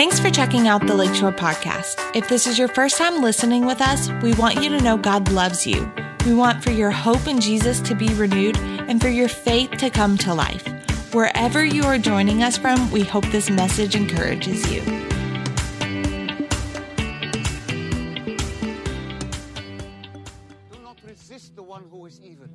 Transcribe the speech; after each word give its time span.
Thanks 0.00 0.18
for 0.18 0.30
checking 0.30 0.66
out 0.66 0.86
the 0.86 0.94
Lakeshore 0.94 1.32
Podcast. 1.32 2.00
If 2.16 2.28
this 2.28 2.46
is 2.46 2.58
your 2.58 2.68
first 2.68 2.96
time 2.96 3.20
listening 3.20 3.66
with 3.66 3.82
us, 3.82 4.08
we 4.22 4.32
want 4.34 4.62
you 4.62 4.70
to 4.70 4.80
know 4.80 4.96
God 4.96 5.30
loves 5.30 5.66
you. 5.66 5.92
We 6.24 6.32
want 6.32 6.64
for 6.64 6.70
your 6.70 6.90
hope 6.90 7.26
in 7.26 7.40
Jesus 7.40 7.80
to 7.80 7.94
be 7.94 8.08
renewed 8.14 8.56
and 8.58 9.00
for 9.00 9.08
your 9.08 9.28
faith 9.28 9.72
to 9.72 9.90
come 9.90 10.16
to 10.18 10.32
life. 10.32 10.66
Wherever 11.12 11.64
you 11.64 11.82
are 11.84 11.98
joining 11.98 12.42
us 12.42 12.56
from, 12.56 12.90
we 12.90 13.02
hope 13.02 13.26
this 13.26 13.50
message 13.50 13.94
encourages 13.96 14.70
you. 14.72 14.80
Do 20.70 20.80
not 20.82 20.98
resist 21.04 21.56
the 21.56 21.62
one 21.62 21.84
who 21.90 22.06
is 22.06 22.20
evil. 22.20 22.46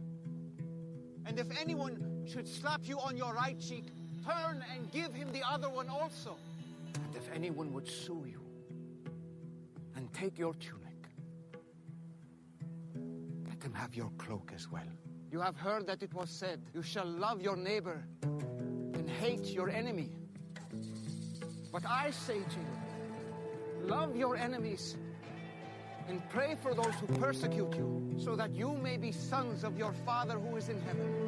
And 1.26 1.38
if 1.38 1.48
anyone 1.60 2.24
should 2.26 2.48
slap 2.48 2.82
you 2.86 2.98
on 2.98 3.18
your 3.18 3.34
right 3.34 3.60
cheek, 3.60 3.86
turn 4.26 4.64
and 4.74 4.92
give 4.92 5.14
him 5.14 5.32
the 5.32 5.44
other 5.44 5.70
one 5.70 5.90
also. 5.90 6.36
And 6.96 7.16
if 7.16 7.30
anyone 7.34 7.74
would 7.74 7.88
sue 7.88 8.26
you 8.26 8.42
and 9.96 10.12
take 10.14 10.38
your 10.38 10.54
tunic, 10.56 10.82
let 13.48 13.64
him 13.64 13.74
have 13.74 13.96
your 13.96 14.12
cloak 14.18 14.52
as 14.56 14.70
well. 14.72 14.88
You 15.32 15.40
have 15.42 15.58
heard 15.58 15.88
that 15.88 16.02
it 16.02 16.14
was 16.14 16.30
said, 16.30 16.62
You 16.74 16.82
shall 16.82 17.06
love 17.06 17.42
your 17.42 17.56
neighbor 17.56 18.04
and 18.24 19.10
hate 19.10 19.46
your 19.46 19.70
enemy. 19.70 20.10
But 21.72 21.86
I 21.86 22.12
say 22.12 22.40
to 22.40 22.60
you, 22.60 23.88
love 23.88 24.16
your 24.16 24.38
enemies 24.38 24.96
and 26.08 26.22
pray 26.30 26.56
for 26.62 26.74
those 26.74 26.94
who 26.96 27.08
persecute 27.20 27.76
you, 27.76 28.16
so 28.18 28.36
that 28.36 28.52
you 28.52 28.74
may 28.76 28.96
be 28.96 29.12
sons 29.12 29.64
of 29.64 29.78
your 29.78 29.92
Father 30.06 30.36
who 30.36 30.56
is 30.56 30.70
in 30.70 30.80
heaven. 30.82 31.26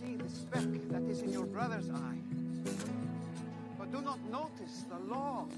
See 0.00 0.16
the 0.16 0.28
speck 0.28 0.88
that 0.90 1.02
is 1.02 1.22
in 1.22 1.32
your 1.32 1.46
brother's 1.46 1.90
eye, 1.90 2.20
but 3.78 3.90
do 3.92 4.00
not 4.00 4.18
notice 4.30 4.84
the 4.88 4.98
log 5.14 5.52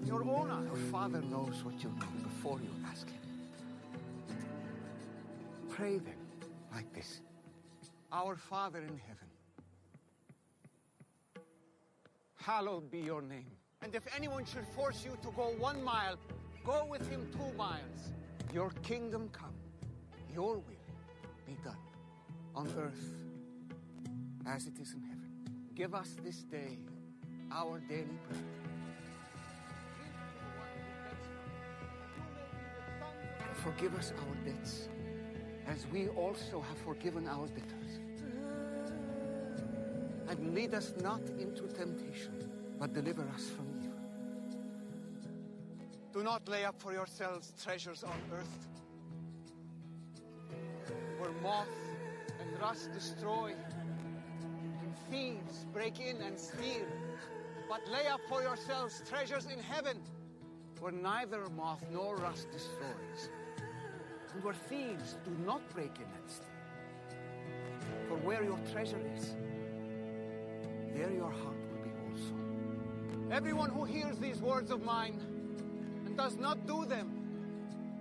in 0.00 0.06
your 0.06 0.22
own 0.22 0.50
eye? 0.50 0.64
Your 0.64 0.90
Father 0.90 1.20
knows 1.22 1.62
what 1.62 1.82
you 1.82 1.90
need 1.90 2.22
before 2.22 2.58
you 2.60 2.70
ask 2.90 3.08
Him. 3.08 3.20
Pray 5.70 5.98
then 5.98 6.14
like 6.74 6.92
this 6.92 7.20
Our 8.12 8.36
Father 8.36 8.80
in 8.80 8.98
heaven, 9.08 9.30
hallowed 12.36 12.90
be 12.90 12.98
your 12.98 13.22
name. 13.22 13.52
And 13.82 13.94
if 13.94 14.02
anyone 14.16 14.44
should 14.44 14.66
force 14.74 15.04
you 15.04 15.16
to 15.22 15.30
go 15.36 15.54
one 15.58 15.84
mile, 15.84 16.16
go 16.64 16.86
with 16.90 17.08
him 17.08 17.28
two 17.32 17.56
miles. 17.56 18.00
Your 18.52 18.70
kingdom 18.82 19.28
come, 19.32 19.54
your 20.34 20.54
will 20.54 20.64
be 21.46 21.56
done 21.62 21.76
on 22.54 22.66
earth 22.78 23.25
as 24.46 24.66
it 24.66 24.78
is 24.78 24.94
in 24.94 25.02
heaven. 25.02 25.30
Give 25.74 25.94
us 25.94 26.16
this 26.24 26.42
day 26.42 26.78
our 27.52 27.80
daily 27.80 28.18
bread. 28.28 28.44
Forgive 33.62 33.94
us 33.96 34.12
our 34.18 34.34
debts 34.44 34.88
as 35.66 35.86
we 35.92 36.08
also 36.08 36.60
have 36.60 36.78
forgiven 36.78 37.26
our 37.26 37.46
debtors. 37.48 38.00
And 40.28 40.54
lead 40.54 40.74
us 40.74 40.92
not 41.02 41.20
into 41.38 41.66
temptation, 41.68 42.32
but 42.78 42.92
deliver 42.92 43.22
us 43.34 43.48
from 43.50 43.66
evil. 43.82 43.92
Do 46.12 46.22
not 46.22 46.48
lay 46.48 46.64
up 46.64 46.80
for 46.80 46.92
yourselves 46.92 47.52
treasures 47.62 48.04
on 48.04 48.16
earth, 48.32 48.68
where 51.18 51.32
moth 51.42 51.68
and 52.40 52.60
rust 52.60 52.92
destroy, 52.92 53.54
thieves 55.10 55.66
break 55.72 56.00
in 56.00 56.20
and 56.22 56.38
steal. 56.38 56.86
But 57.68 57.80
lay 57.90 58.06
up 58.06 58.20
for 58.28 58.42
yourselves 58.42 59.02
treasures 59.08 59.46
in 59.46 59.58
heaven, 59.58 59.98
where 60.80 60.92
neither 60.92 61.48
moth 61.56 61.84
nor 61.92 62.16
rust 62.16 62.50
destroys, 62.52 63.30
and 64.32 64.44
where 64.44 64.54
thieves 64.54 65.16
do 65.24 65.32
not 65.44 65.68
break 65.74 65.96
in 65.96 66.04
and 66.04 66.30
steal. 66.30 66.46
For 68.08 68.16
where 68.16 68.44
your 68.44 68.58
treasure 68.72 69.00
is, 69.16 69.34
there 70.94 71.10
your 71.10 71.30
heart 71.30 71.56
will 71.70 71.82
be 71.82 71.90
also. 72.08 73.34
Everyone 73.34 73.70
who 73.70 73.84
hears 73.84 74.18
these 74.18 74.40
words 74.40 74.70
of 74.70 74.82
mine 74.82 75.20
and 76.06 76.16
does 76.16 76.36
not 76.36 76.66
do 76.66 76.84
them 76.84 77.10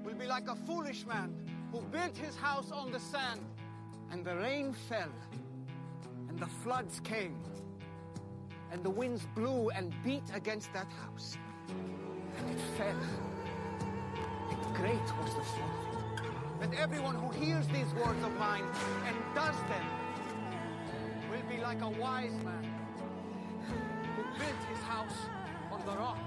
will 0.04 0.14
be 0.14 0.28
like 0.28 0.48
a 0.48 0.56
foolish 0.56 1.06
man 1.08 1.34
who 1.72 1.82
built 1.82 2.16
his 2.16 2.36
house 2.36 2.72
on 2.72 2.92
the 2.92 3.00
sand, 3.00 3.42
and 4.12 4.24
the 4.24 4.36
rain 4.36 4.74
fell, 4.88 5.12
and 6.36 6.44
the 6.44 6.54
floods 6.64 7.00
came, 7.00 7.34
and 8.70 8.84
the 8.84 8.90
winds 8.90 9.26
blew 9.36 9.70
and 9.70 9.94
beat 10.04 10.24
against 10.34 10.74
that 10.74 10.88
house, 11.02 11.38
and 11.70 12.50
it 12.50 12.60
fell. 12.78 13.00
And 14.52 14.76
great 14.76 15.08
was 15.22 15.34
the 15.34 15.42
fall. 15.42 16.28
But 16.60 16.74
everyone 16.74 17.16
who 17.16 17.30
hears 17.40 17.66
these 17.70 17.88
words 17.94 18.22
of 18.22 18.36
mine 18.38 18.66
and 19.08 19.16
does 19.34 19.56
them 19.70 19.86
will 21.32 21.50
be 21.50 21.62
like 21.64 21.82
a 21.82 21.88
wise 21.88 22.36
man 22.44 22.70
who 24.18 24.24
built 24.38 24.62
his 24.70 24.84
house 24.84 25.30
on 25.72 25.80
the 25.86 25.94
rock, 25.94 26.20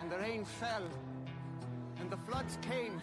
and 0.00 0.12
the 0.12 0.18
rain 0.18 0.44
fell, 0.44 0.86
and 1.98 2.08
the 2.08 2.18
floods 2.18 2.56
came, 2.62 3.00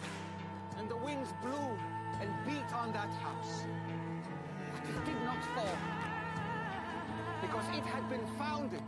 and 0.78 0.88
the 0.88 0.96
winds 0.96 1.28
blew 1.42 1.76
and 2.22 2.30
beat 2.46 2.74
on 2.74 2.90
that 2.94 3.12
house. 3.20 3.64
But 4.72 4.88
it 4.88 5.04
did 5.04 5.22
not 5.24 5.44
fall, 5.54 5.76
because 7.42 7.64
it 7.76 7.84
had 7.84 8.08
been 8.08 8.24
founded 8.38 8.80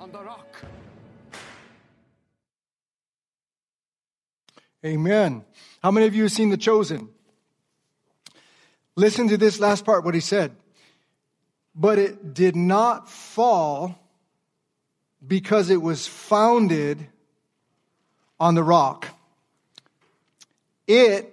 on 0.00 0.10
the 0.10 0.18
rock. 0.18 0.64
Amen. 4.84 5.44
How 5.82 5.90
many 5.90 6.06
of 6.06 6.14
you 6.14 6.22
have 6.22 6.32
seen 6.32 6.48
The 6.48 6.56
Chosen? 6.56 7.10
Listen 8.96 9.28
to 9.28 9.36
this 9.36 9.60
last 9.60 9.84
part, 9.84 10.04
what 10.04 10.14
he 10.14 10.20
said. 10.20 10.52
But 11.74 11.98
it 11.98 12.32
did 12.34 12.56
not 12.56 13.10
fall 13.10 13.98
because 15.26 15.68
it 15.68 15.82
was 15.82 16.06
founded 16.06 17.06
on 18.40 18.54
the 18.54 18.62
rock. 18.62 19.08
It 20.86 21.32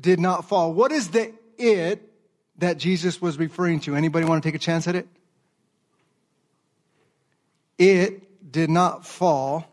did 0.00 0.20
not 0.20 0.48
fall. 0.48 0.72
What 0.72 0.90
is 0.92 1.08
the 1.08 1.32
it 1.58 2.10
that 2.58 2.78
Jesus 2.78 3.20
was 3.20 3.38
referring 3.38 3.80
to? 3.80 3.94
Anybody 3.94 4.24
want 4.24 4.42
to 4.42 4.46
take 4.46 4.54
a 4.54 4.58
chance 4.58 4.88
at 4.88 4.94
it? 4.94 5.08
It 7.80 8.52
did 8.52 8.68
not 8.68 9.06
fall. 9.06 9.66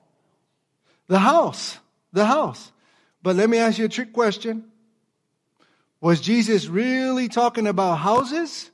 The 1.08 1.20
house. 1.20 1.78
The 2.14 2.26
house. 2.26 2.72
But 3.22 3.36
let 3.36 3.50
me 3.50 3.58
ask 3.58 3.78
you 3.78 3.84
a 3.84 3.90
trick 3.90 4.14
question. 4.14 4.64
Was 6.00 6.22
Jesus 6.22 6.68
really 6.68 7.28
talking 7.28 7.68
about 7.68 7.96
houses? 7.96 8.72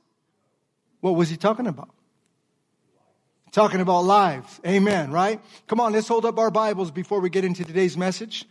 What 1.00 1.16
was 1.16 1.28
he 1.28 1.36
talking 1.36 1.66
about? 1.66 1.90
Talking 3.50 3.80
about 3.80 4.04
lives. 4.04 4.60
Amen, 4.64 5.10
right? 5.10 5.40
Come 5.66 5.80
on, 5.80 5.92
let's 5.92 6.06
hold 6.06 6.24
up 6.24 6.38
our 6.38 6.52
Bibles 6.52 6.92
before 6.92 7.18
we 7.18 7.28
get 7.28 7.44
into 7.44 7.64
today's 7.64 7.96
message. 7.96 8.44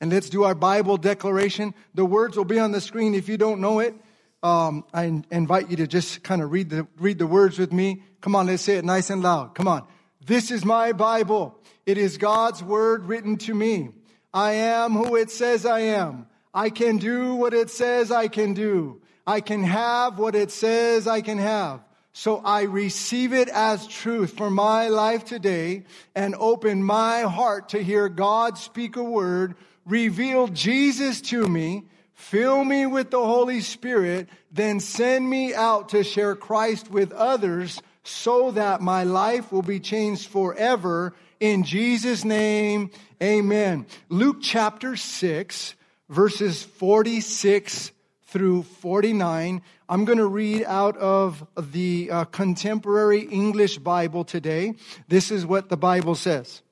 And 0.00 0.08
let's 0.12 0.30
do 0.30 0.44
our 0.44 0.54
Bible 0.54 0.98
declaration. 0.98 1.74
The 1.94 2.04
words 2.04 2.36
will 2.36 2.44
be 2.44 2.60
on 2.60 2.70
the 2.70 2.80
screen 2.80 3.16
if 3.16 3.28
you 3.28 3.38
don't 3.38 3.60
know 3.60 3.80
it. 3.80 3.96
Um, 4.44 4.84
I 4.94 5.20
invite 5.32 5.68
you 5.68 5.78
to 5.78 5.88
just 5.88 6.22
kind 6.22 6.42
of 6.42 6.52
read 6.52 6.70
the, 6.70 6.86
read 6.96 7.18
the 7.18 7.26
words 7.26 7.58
with 7.58 7.72
me. 7.72 8.04
Come 8.20 8.36
on, 8.36 8.46
let's 8.46 8.62
say 8.62 8.76
it 8.76 8.84
nice 8.84 9.10
and 9.10 9.20
loud. 9.20 9.56
Come 9.56 9.66
on. 9.66 9.84
This 10.28 10.50
is 10.50 10.62
my 10.62 10.92
Bible. 10.92 11.58
It 11.86 11.96
is 11.96 12.18
God's 12.18 12.62
word 12.62 13.06
written 13.06 13.38
to 13.38 13.54
me. 13.54 13.88
I 14.34 14.52
am 14.52 14.92
who 14.92 15.16
it 15.16 15.30
says 15.30 15.64
I 15.64 15.80
am. 15.80 16.26
I 16.52 16.68
can 16.68 16.98
do 16.98 17.34
what 17.34 17.54
it 17.54 17.70
says 17.70 18.12
I 18.12 18.28
can 18.28 18.52
do. 18.52 19.00
I 19.26 19.40
can 19.40 19.64
have 19.64 20.18
what 20.18 20.34
it 20.34 20.50
says 20.50 21.06
I 21.06 21.22
can 21.22 21.38
have. 21.38 21.80
So 22.12 22.42
I 22.44 22.64
receive 22.64 23.32
it 23.32 23.48
as 23.48 23.86
truth 23.86 24.36
for 24.36 24.50
my 24.50 24.88
life 24.88 25.24
today 25.24 25.84
and 26.14 26.34
open 26.34 26.82
my 26.82 27.22
heart 27.22 27.70
to 27.70 27.82
hear 27.82 28.10
God 28.10 28.58
speak 28.58 28.96
a 28.96 29.02
word, 29.02 29.54
reveal 29.86 30.48
Jesus 30.48 31.22
to 31.22 31.48
me, 31.48 31.84
fill 32.12 32.64
me 32.64 32.84
with 32.84 33.10
the 33.10 33.24
Holy 33.24 33.62
Spirit, 33.62 34.28
then 34.52 34.78
send 34.78 35.30
me 35.30 35.54
out 35.54 35.88
to 35.90 36.04
share 36.04 36.36
Christ 36.36 36.90
with 36.90 37.12
others 37.12 37.80
so 38.08 38.50
that 38.52 38.80
my 38.80 39.04
life 39.04 39.52
will 39.52 39.62
be 39.62 39.80
changed 39.80 40.28
forever. 40.28 41.14
In 41.40 41.62
Jesus' 41.62 42.24
name, 42.24 42.90
amen. 43.22 43.86
Luke 44.08 44.38
chapter 44.40 44.96
6, 44.96 45.74
verses 46.08 46.62
46 46.62 47.92
through 48.24 48.62
49. 48.62 49.62
I'm 49.88 50.04
going 50.04 50.18
to 50.18 50.26
read 50.26 50.64
out 50.64 50.96
of 50.96 51.46
the 51.56 52.10
uh, 52.10 52.24
contemporary 52.24 53.22
English 53.22 53.78
Bible 53.78 54.24
today. 54.24 54.74
This 55.08 55.30
is 55.30 55.46
what 55.46 55.68
the 55.68 55.76
Bible 55.76 56.14
says. 56.14 56.62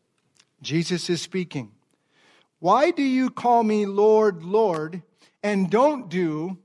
Jesus 0.62 1.08
is 1.10 1.22
speaking. 1.22 1.72
Why 2.58 2.90
do 2.90 3.02
you 3.02 3.30
call 3.30 3.62
me 3.62 3.86
Lord, 3.86 4.42
Lord, 4.42 5.02
and 5.42 5.70
don't 5.70 6.08
do 6.08 6.58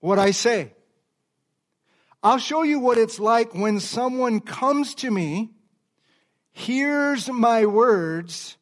what 0.00 0.18
I 0.18 0.30
say? 0.30 0.72
I'll 2.22 2.38
show 2.38 2.64
you 2.64 2.80
what 2.80 2.98
it's 2.98 3.20
like 3.20 3.54
when 3.54 3.78
someone 3.78 4.40
comes 4.40 4.94
to 4.96 5.10
me, 5.10 5.50
hears 6.50 7.28
my 7.28 7.64
words, 7.64 8.56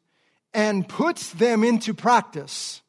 and 0.53 0.87
puts 0.87 1.31
them 1.31 1.63
into 1.63 1.95
practice. 1.95 2.83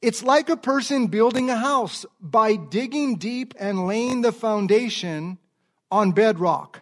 It's 0.00 0.22
like 0.22 0.48
a 0.48 0.56
person 0.56 1.08
building 1.08 1.50
a 1.50 1.56
house 1.56 2.06
by 2.18 2.56
digging 2.56 3.16
deep 3.16 3.52
and 3.58 3.86
laying 3.86 4.22
the 4.22 4.32
foundation 4.32 5.36
on 5.90 6.12
bedrock. 6.12 6.80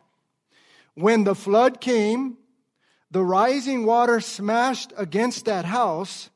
When 0.94 1.24
the 1.24 1.34
flood 1.34 1.80
came, 1.80 2.36
the 3.10 3.24
rising 3.24 3.84
water 3.84 4.20
smashed 4.20 4.92
against 4.96 5.46
that 5.46 5.64
house, 5.64 6.30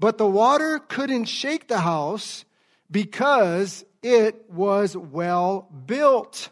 but 0.00 0.18
the 0.18 0.26
water 0.26 0.80
couldn't 0.80 1.26
shake 1.26 1.68
the 1.68 1.80
house 1.80 2.44
because 2.90 3.84
it 4.04 4.50
was 4.50 4.94
well 4.94 5.62
built. 5.86 6.50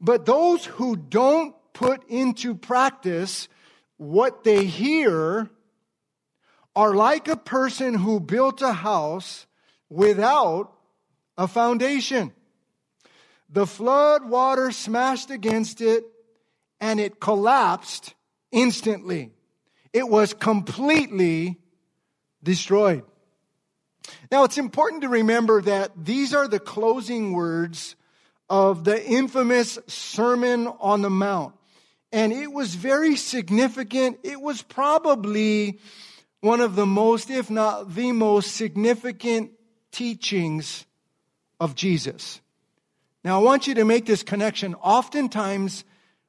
But 0.00 0.26
those 0.26 0.64
who 0.64 0.96
don't 0.96 1.54
put 1.72 2.02
into 2.08 2.56
practice 2.56 3.48
what 3.96 4.42
they 4.42 4.64
hear 4.64 5.48
are 6.74 6.94
like 6.94 7.28
a 7.28 7.36
person 7.36 7.94
who 7.94 8.18
built 8.18 8.60
a 8.60 8.72
house 8.72 9.46
without 9.88 10.72
a 11.38 11.46
foundation. 11.46 12.32
The 13.48 13.66
flood 13.66 14.28
water 14.28 14.72
smashed 14.72 15.30
against 15.30 15.80
it 15.80 16.04
and 16.80 16.98
it 16.98 17.20
collapsed 17.20 18.14
instantly. 18.50 19.30
It 19.92 20.08
was 20.08 20.34
completely 20.34 21.60
destroyed. 22.42 23.04
Now, 24.30 24.44
it's 24.44 24.58
important 24.58 25.02
to 25.02 25.08
remember 25.08 25.62
that 25.62 25.92
these 26.04 26.34
are 26.34 26.48
the 26.48 26.60
closing 26.60 27.32
words 27.32 27.96
of 28.48 28.84
the 28.84 29.04
infamous 29.04 29.78
Sermon 29.86 30.66
on 30.66 31.02
the 31.02 31.10
Mount. 31.10 31.54
And 32.12 32.32
it 32.32 32.52
was 32.52 32.74
very 32.74 33.16
significant. 33.16 34.18
It 34.22 34.40
was 34.40 34.62
probably 34.62 35.78
one 36.40 36.60
of 36.60 36.74
the 36.74 36.86
most, 36.86 37.30
if 37.30 37.50
not 37.50 37.94
the 37.94 38.12
most 38.12 38.54
significant 38.54 39.52
teachings 39.90 40.84
of 41.60 41.74
Jesus. 41.74 42.40
Now, 43.24 43.40
I 43.40 43.42
want 43.42 43.66
you 43.66 43.74
to 43.76 43.84
make 43.84 44.04
this 44.04 44.22
connection. 44.22 44.74
Oftentimes, 44.74 45.84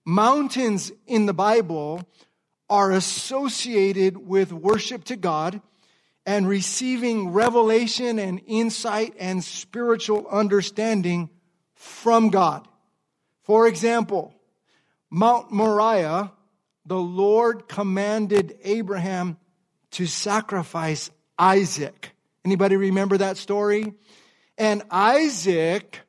mountains 0.05 0.91
in 1.07 1.25
the 1.25 1.33
Bible 1.33 2.07
are 2.69 2.91
associated 2.91 4.15
with 4.15 4.53
worship 4.53 5.03
to 5.05 5.15
God 5.15 5.61
and 6.25 6.47
receiving 6.47 7.29
revelation 7.29 8.19
and 8.19 8.41
insight 8.47 9.13
and 9.19 9.43
spiritual 9.43 10.27
understanding 10.27 11.29
from 11.75 12.29
God. 12.29 12.67
For 13.43 13.67
example, 13.67 14.33
Mount 15.09 15.51
Moriah, 15.51 16.31
the 16.85 16.97
Lord 16.97 17.67
commanded 17.67 18.57
Abraham 18.63 19.37
to 19.91 20.07
sacrifice 20.07 21.11
Isaac. 21.37 22.11
Anybody 22.45 22.77
remember 22.77 23.17
that 23.17 23.37
story? 23.37 23.93
And 24.57 24.83
Isaac 24.89 25.99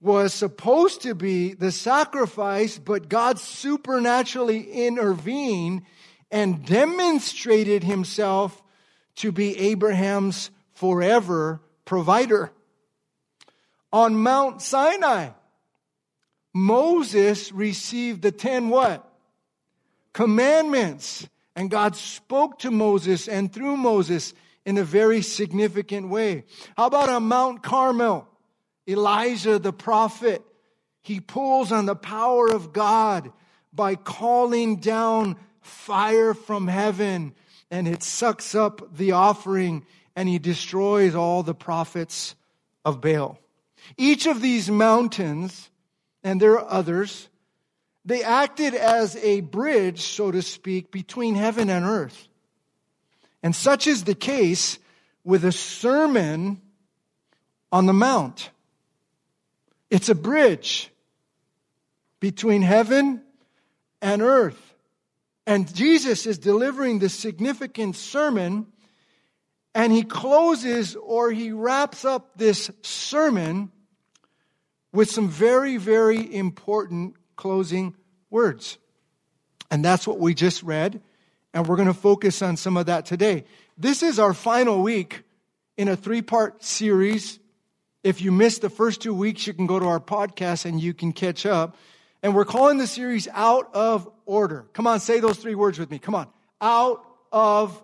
was 0.00 0.32
supposed 0.32 1.02
to 1.02 1.14
be 1.14 1.54
the 1.54 1.72
sacrifice, 1.72 2.78
but 2.78 3.08
God 3.08 3.38
supernaturally 3.38 4.86
intervened 4.86 5.82
and 6.30 6.64
demonstrated 6.64 7.84
himself 7.84 8.62
to 9.20 9.30
be 9.30 9.56
Abraham's 9.58 10.50
forever 10.72 11.60
provider. 11.84 12.50
On 13.92 14.16
Mount 14.16 14.62
Sinai, 14.62 15.30
Moses 16.54 17.52
received 17.52 18.22
the 18.22 18.32
10 18.32 18.70
what? 18.70 19.06
Commandments. 20.14 21.28
And 21.54 21.70
God 21.70 21.96
spoke 21.96 22.60
to 22.60 22.70
Moses 22.70 23.28
and 23.28 23.52
through 23.52 23.76
Moses 23.76 24.32
in 24.64 24.78
a 24.78 24.84
very 24.84 25.20
significant 25.20 26.08
way. 26.08 26.44
How 26.76 26.86
about 26.86 27.10
on 27.10 27.24
Mount 27.24 27.62
Carmel? 27.62 28.26
Elijah 28.88 29.58
the 29.58 29.72
prophet, 29.72 30.42
he 31.02 31.20
pulls 31.20 31.72
on 31.72 31.84
the 31.84 31.94
power 31.94 32.48
of 32.48 32.72
God 32.72 33.32
by 33.72 33.96
calling 33.96 34.76
down 34.76 35.36
fire 35.60 36.32
from 36.32 36.66
heaven 36.66 37.34
and 37.70 37.86
it 37.86 38.02
sucks 38.02 38.54
up 38.54 38.96
the 38.96 39.12
offering 39.12 39.84
and 40.16 40.28
he 40.28 40.38
destroys 40.38 41.14
all 41.14 41.42
the 41.42 41.54
prophets 41.54 42.34
of 42.84 43.00
Baal. 43.00 43.38
Each 43.96 44.26
of 44.26 44.42
these 44.42 44.70
mountains, 44.70 45.70
and 46.22 46.40
there 46.40 46.58
are 46.58 46.70
others, 46.70 47.28
they 48.04 48.22
acted 48.22 48.74
as 48.74 49.16
a 49.16 49.40
bridge, 49.40 50.00
so 50.00 50.30
to 50.30 50.42
speak, 50.42 50.90
between 50.90 51.34
heaven 51.34 51.70
and 51.70 51.84
earth. 51.84 52.28
And 53.42 53.54
such 53.54 53.86
is 53.86 54.04
the 54.04 54.14
case 54.14 54.78
with 55.24 55.44
a 55.44 55.52
sermon 55.52 56.60
on 57.72 57.86
the 57.86 57.92
mount. 57.92 58.50
It's 59.90 60.08
a 60.08 60.14
bridge 60.14 60.90
between 62.20 62.62
heaven 62.62 63.22
and 64.02 64.22
earth. 64.22 64.69
And 65.50 65.74
Jesus 65.74 66.26
is 66.26 66.38
delivering 66.38 67.00
this 67.00 67.12
significant 67.12 67.96
sermon, 67.96 68.68
and 69.74 69.92
he 69.92 70.04
closes 70.04 70.94
or 70.94 71.32
he 71.32 71.50
wraps 71.50 72.04
up 72.04 72.36
this 72.36 72.70
sermon 72.82 73.72
with 74.92 75.10
some 75.10 75.28
very, 75.28 75.76
very 75.76 76.32
important 76.36 77.16
closing 77.34 77.96
words. 78.30 78.78
And 79.72 79.84
that's 79.84 80.06
what 80.06 80.20
we 80.20 80.34
just 80.34 80.62
read, 80.62 81.02
and 81.52 81.66
we're 81.66 81.74
going 81.74 81.88
to 81.88 81.94
focus 81.94 82.42
on 82.42 82.56
some 82.56 82.76
of 82.76 82.86
that 82.86 83.04
today. 83.04 83.42
This 83.76 84.04
is 84.04 84.20
our 84.20 84.34
final 84.34 84.84
week 84.84 85.24
in 85.76 85.88
a 85.88 85.96
three 85.96 86.22
part 86.22 86.62
series. 86.62 87.40
If 88.04 88.22
you 88.22 88.30
missed 88.30 88.62
the 88.62 88.70
first 88.70 89.02
two 89.02 89.14
weeks, 89.14 89.48
you 89.48 89.54
can 89.54 89.66
go 89.66 89.80
to 89.80 89.86
our 89.86 89.98
podcast 89.98 90.64
and 90.64 90.80
you 90.80 90.94
can 90.94 91.12
catch 91.12 91.44
up. 91.44 91.76
And 92.22 92.34
we're 92.34 92.44
calling 92.44 92.78
the 92.78 92.86
series 92.86 93.28
Out 93.32 93.74
of 93.74 94.10
Order. 94.26 94.66
Come 94.72 94.86
on, 94.86 95.00
say 95.00 95.20
those 95.20 95.38
three 95.38 95.54
words 95.54 95.78
with 95.78 95.90
me. 95.90 95.98
Come 95.98 96.14
on. 96.14 96.28
Out 96.60 97.04
of 97.32 97.82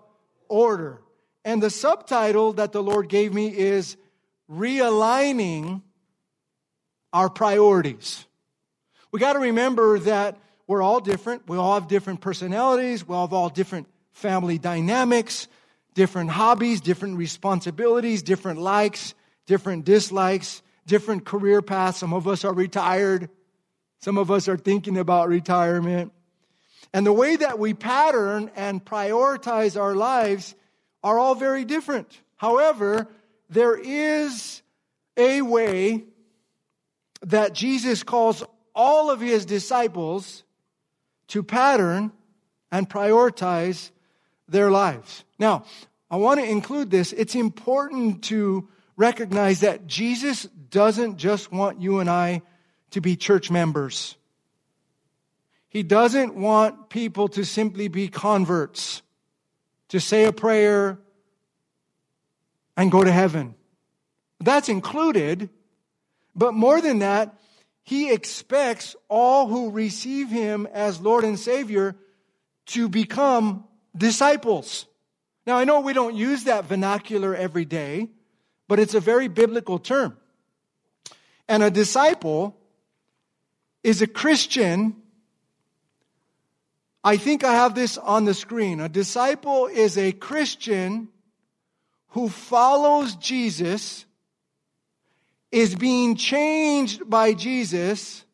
Order. 0.48 1.00
And 1.44 1.62
the 1.62 1.70
subtitle 1.70 2.54
that 2.54 2.72
the 2.72 2.82
Lord 2.82 3.08
gave 3.08 3.32
me 3.32 3.56
is 3.56 3.96
Realigning 4.50 5.82
Our 7.12 7.30
Priorities. 7.30 8.26
We 9.10 9.20
got 9.20 9.34
to 9.34 9.38
remember 9.38 9.98
that 10.00 10.38
we're 10.66 10.82
all 10.82 11.00
different. 11.00 11.48
We 11.48 11.56
all 11.56 11.74
have 11.74 11.88
different 11.88 12.20
personalities. 12.20 13.06
We 13.06 13.14
all 13.14 13.26
have 13.26 13.32
all 13.32 13.48
different 13.48 13.86
family 14.12 14.58
dynamics, 14.58 15.48
different 15.94 16.30
hobbies, 16.30 16.80
different 16.80 17.16
responsibilities, 17.16 18.22
different 18.22 18.60
likes, 18.60 19.14
different 19.46 19.84
dislikes, 19.84 20.62
different 20.86 21.24
career 21.24 21.62
paths. 21.62 21.98
Some 21.98 22.12
of 22.12 22.28
us 22.28 22.44
are 22.44 22.52
retired. 22.52 23.30
Some 24.00 24.18
of 24.18 24.30
us 24.30 24.48
are 24.48 24.56
thinking 24.56 24.98
about 24.98 25.28
retirement. 25.28 26.12
And 26.92 27.06
the 27.06 27.12
way 27.12 27.36
that 27.36 27.58
we 27.58 27.74
pattern 27.74 28.50
and 28.54 28.84
prioritize 28.84 29.80
our 29.80 29.94
lives 29.94 30.54
are 31.02 31.18
all 31.18 31.34
very 31.34 31.64
different. 31.64 32.20
However, 32.36 33.08
there 33.50 33.76
is 33.76 34.62
a 35.16 35.42
way 35.42 36.04
that 37.22 37.52
Jesus 37.52 38.02
calls 38.02 38.44
all 38.74 39.10
of 39.10 39.20
his 39.20 39.46
disciples 39.46 40.44
to 41.28 41.42
pattern 41.42 42.12
and 42.70 42.88
prioritize 42.88 43.90
their 44.48 44.70
lives. 44.70 45.24
Now, 45.38 45.64
I 46.10 46.16
want 46.16 46.40
to 46.40 46.46
include 46.46 46.90
this. 46.90 47.12
It's 47.12 47.34
important 47.34 48.24
to 48.24 48.68
recognize 48.96 49.60
that 49.60 49.86
Jesus 49.86 50.44
doesn't 50.70 51.16
just 51.16 51.50
want 51.50 51.80
you 51.80 51.98
and 51.98 52.08
I 52.08 52.42
to 52.90 53.00
be 53.00 53.16
church 53.16 53.50
members. 53.50 54.16
He 55.68 55.82
doesn't 55.82 56.34
want 56.34 56.88
people 56.88 57.28
to 57.28 57.44
simply 57.44 57.88
be 57.88 58.08
converts, 58.08 59.02
to 59.88 60.00
say 60.00 60.24
a 60.24 60.32
prayer 60.32 60.98
and 62.76 62.90
go 62.90 63.04
to 63.04 63.12
heaven. 63.12 63.54
That's 64.40 64.68
included, 64.68 65.50
but 66.34 66.54
more 66.54 66.80
than 66.80 67.00
that, 67.00 67.34
he 67.82 68.10
expects 68.12 68.96
all 69.08 69.46
who 69.46 69.70
receive 69.70 70.28
him 70.28 70.66
as 70.72 71.00
Lord 71.00 71.24
and 71.24 71.38
Savior 71.38 71.96
to 72.66 72.88
become 72.88 73.64
disciples. 73.96 74.86
Now, 75.46 75.56
I 75.56 75.64
know 75.64 75.80
we 75.80 75.92
don't 75.92 76.16
use 76.16 76.44
that 76.44 76.64
vernacular 76.64 77.34
every 77.34 77.64
day, 77.64 78.08
but 78.66 78.80
it's 78.80 78.94
a 78.94 79.00
very 79.00 79.28
biblical 79.28 79.78
term. 79.78 80.16
And 81.48 81.62
a 81.62 81.70
disciple 81.70 82.56
is 83.86 84.02
a 84.02 84.06
Christian 84.06 84.96
I 87.06 87.18
think 87.18 87.44
I 87.44 87.52
have 87.54 87.76
this 87.76 87.98
on 87.98 88.24
the 88.24 88.34
screen. 88.34 88.80
A 88.80 88.88
disciple 88.88 89.68
is 89.68 89.96
a 89.96 90.10
Christian 90.10 91.06
who 92.08 92.28
follows 92.28 93.14
Jesus, 93.14 94.06
is 95.52 95.76
being 95.76 96.16
changed 96.16 97.08
by 97.08 97.32
Jesus, 97.32 98.24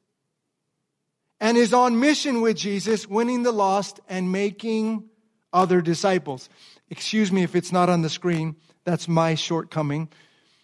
and 1.38 1.58
is 1.58 1.74
on 1.74 2.00
mission 2.00 2.40
with 2.40 2.56
Jesus, 2.56 3.06
winning 3.06 3.42
the 3.42 3.52
lost 3.52 4.00
and 4.08 4.32
making 4.32 5.04
other 5.52 5.82
disciples. 5.82 6.48
Excuse 6.88 7.30
me 7.30 7.42
if 7.42 7.54
it's 7.54 7.72
not 7.72 7.90
on 7.90 8.00
the 8.00 8.08
screen. 8.08 8.56
That's 8.84 9.06
my 9.06 9.34
shortcoming. 9.34 10.08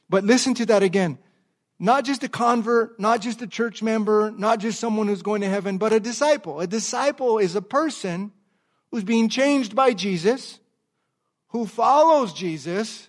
But 0.08 0.24
listen 0.24 0.54
to 0.54 0.64
that 0.64 0.82
again. 0.82 1.18
Not 1.80 2.04
just 2.04 2.24
a 2.24 2.28
convert, 2.28 2.98
not 2.98 3.20
just 3.20 3.40
a 3.40 3.46
church 3.46 3.82
member, 3.82 4.32
not 4.32 4.58
just 4.58 4.80
someone 4.80 5.06
who's 5.06 5.22
going 5.22 5.42
to 5.42 5.48
heaven, 5.48 5.78
but 5.78 5.92
a 5.92 6.00
disciple. 6.00 6.60
A 6.60 6.66
disciple 6.66 7.38
is 7.38 7.54
a 7.54 7.62
person 7.62 8.32
who's 8.90 9.04
being 9.04 9.28
changed 9.28 9.76
by 9.76 9.92
Jesus, 9.92 10.58
who 11.48 11.66
follows 11.66 12.32
Jesus, 12.32 13.08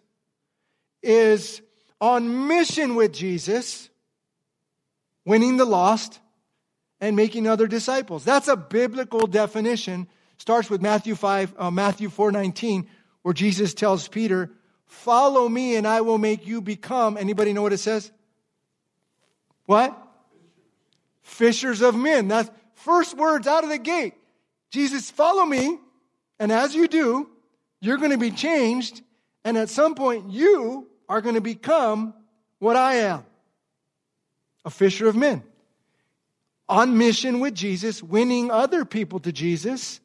is 1.02 1.62
on 2.00 2.48
mission 2.48 2.96
with 2.96 3.12
Jesus, 3.12 3.90
winning 5.26 5.58
the 5.58 5.66
lost, 5.66 6.20
and 7.02 7.16
making 7.16 7.48
other 7.48 7.66
disciples. 7.68 8.24
That's 8.24 8.48
a 8.48 8.58
biblical 8.58 9.26
definition. 9.26 10.08
Starts 10.38 10.70
with 10.70 10.82
Matthew 10.82 11.16
5, 11.16 11.56
uh, 11.58 11.72
Matthew 11.72 12.10
4:19, 12.10 12.88
where 13.24 13.34
Jesus 13.34 13.74
tells 13.74 14.08
Peter, 14.08 14.52
"Follow 14.86 15.48
me 15.50 15.76
and 15.76 15.88
I 15.88 16.02
will 16.02 16.18
make 16.18 16.46
you 16.46 16.62
become." 16.62 17.18
Anybody 17.18 17.54
know 17.54 17.62
what 17.62 17.74
it 17.74 17.80
says? 17.80 18.12
What? 19.70 19.96
Fishers 21.22 21.82
of 21.82 21.96
men. 21.96 22.28
That's 22.28 22.50
first 22.74 23.16
words 23.16 23.46
out 23.46 23.64
of 23.64 23.70
the 23.70 23.78
gate. 23.78 24.16
Jesus, 24.72 25.12
follow 25.12 25.46
me. 25.46 25.78
And 26.40 26.52
as 26.52 26.74
you 26.74 26.88
do, 26.88 27.30
you're 27.80 27.98
going 27.98 28.10
to 28.10 28.18
be 28.18 28.32
changed. 28.32 29.04
And 29.46 29.60
at 29.60 29.70
some 29.70 29.94
point, 29.94 30.32
you 30.32 30.88
are 31.08 31.22
going 31.22 31.36
to 31.36 31.42
become 31.42 32.16
what 32.58 32.76
I 32.78 32.96
am 32.96 33.24
a 34.66 34.72
fisher 34.72 35.08
of 35.08 35.16
men. 35.16 35.44
On 36.68 36.98
mission 36.98 37.40
with 37.40 37.54
Jesus, 37.54 38.02
winning 38.02 38.50
other 38.50 38.86
people 38.86 39.20
to 39.20 39.32
Jesus, 39.32 40.00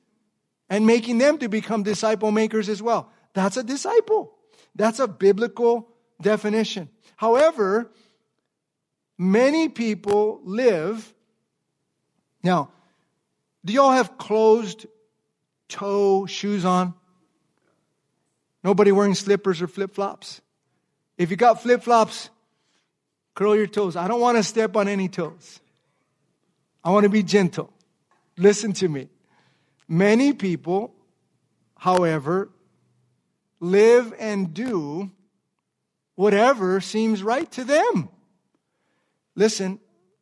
and 0.68 0.86
making 0.86 1.16
them 1.16 1.38
to 1.38 1.48
become 1.48 1.84
disciple 1.84 2.30
makers 2.32 2.68
as 2.68 2.82
well. 2.82 3.10
That's 3.32 3.56
a 3.56 3.64
disciple. 3.64 4.34
That's 4.76 4.98
a 4.98 5.08
biblical 5.08 5.88
definition. 6.20 6.90
However, 7.16 7.90
many 9.18 9.68
people 9.68 10.40
live. 10.44 11.12
Now, 12.42 12.70
do 13.64 13.72
y'all 13.72 13.92
have 13.92 14.18
closed 14.18 14.86
toe 15.68 16.26
shoes 16.26 16.64
on? 16.64 16.94
Nobody 18.62 18.92
wearing 18.92 19.14
slippers 19.14 19.60
or 19.60 19.66
flip 19.66 19.94
flops? 19.94 20.40
If 21.16 21.30
you 21.30 21.36
got 21.36 21.62
flip 21.62 21.82
flops, 21.82 22.30
curl 23.34 23.56
your 23.56 23.66
toes. 23.66 23.96
I 23.96 24.08
don't 24.08 24.20
want 24.20 24.36
to 24.36 24.42
step 24.42 24.76
on 24.76 24.88
any 24.88 25.08
toes. 25.08 25.60
I 26.82 26.90
want 26.90 27.04
to 27.04 27.10
be 27.10 27.22
gentle. 27.22 27.72
Listen 28.36 28.72
to 28.74 28.88
me. 28.88 29.08
Many 29.88 30.32
people, 30.32 30.94
however, 31.76 32.50
live 33.60 34.12
and 34.18 34.52
do 34.52 35.10
whatever 36.14 36.80
seems 36.80 37.22
right 37.22 37.50
to 37.52 37.64
them. 37.64 38.08
Listen, 39.36 39.80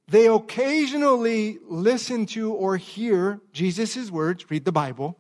they 0.09 0.27
occasionally 0.27 1.59
listen 1.65 2.27
to 2.27 2.53
or 2.53 2.77
hear 2.77 3.41
Jesus' 3.53 4.11
words, 4.11 4.51
read 4.51 4.65
the 4.65 4.73
Bible, 4.73 5.19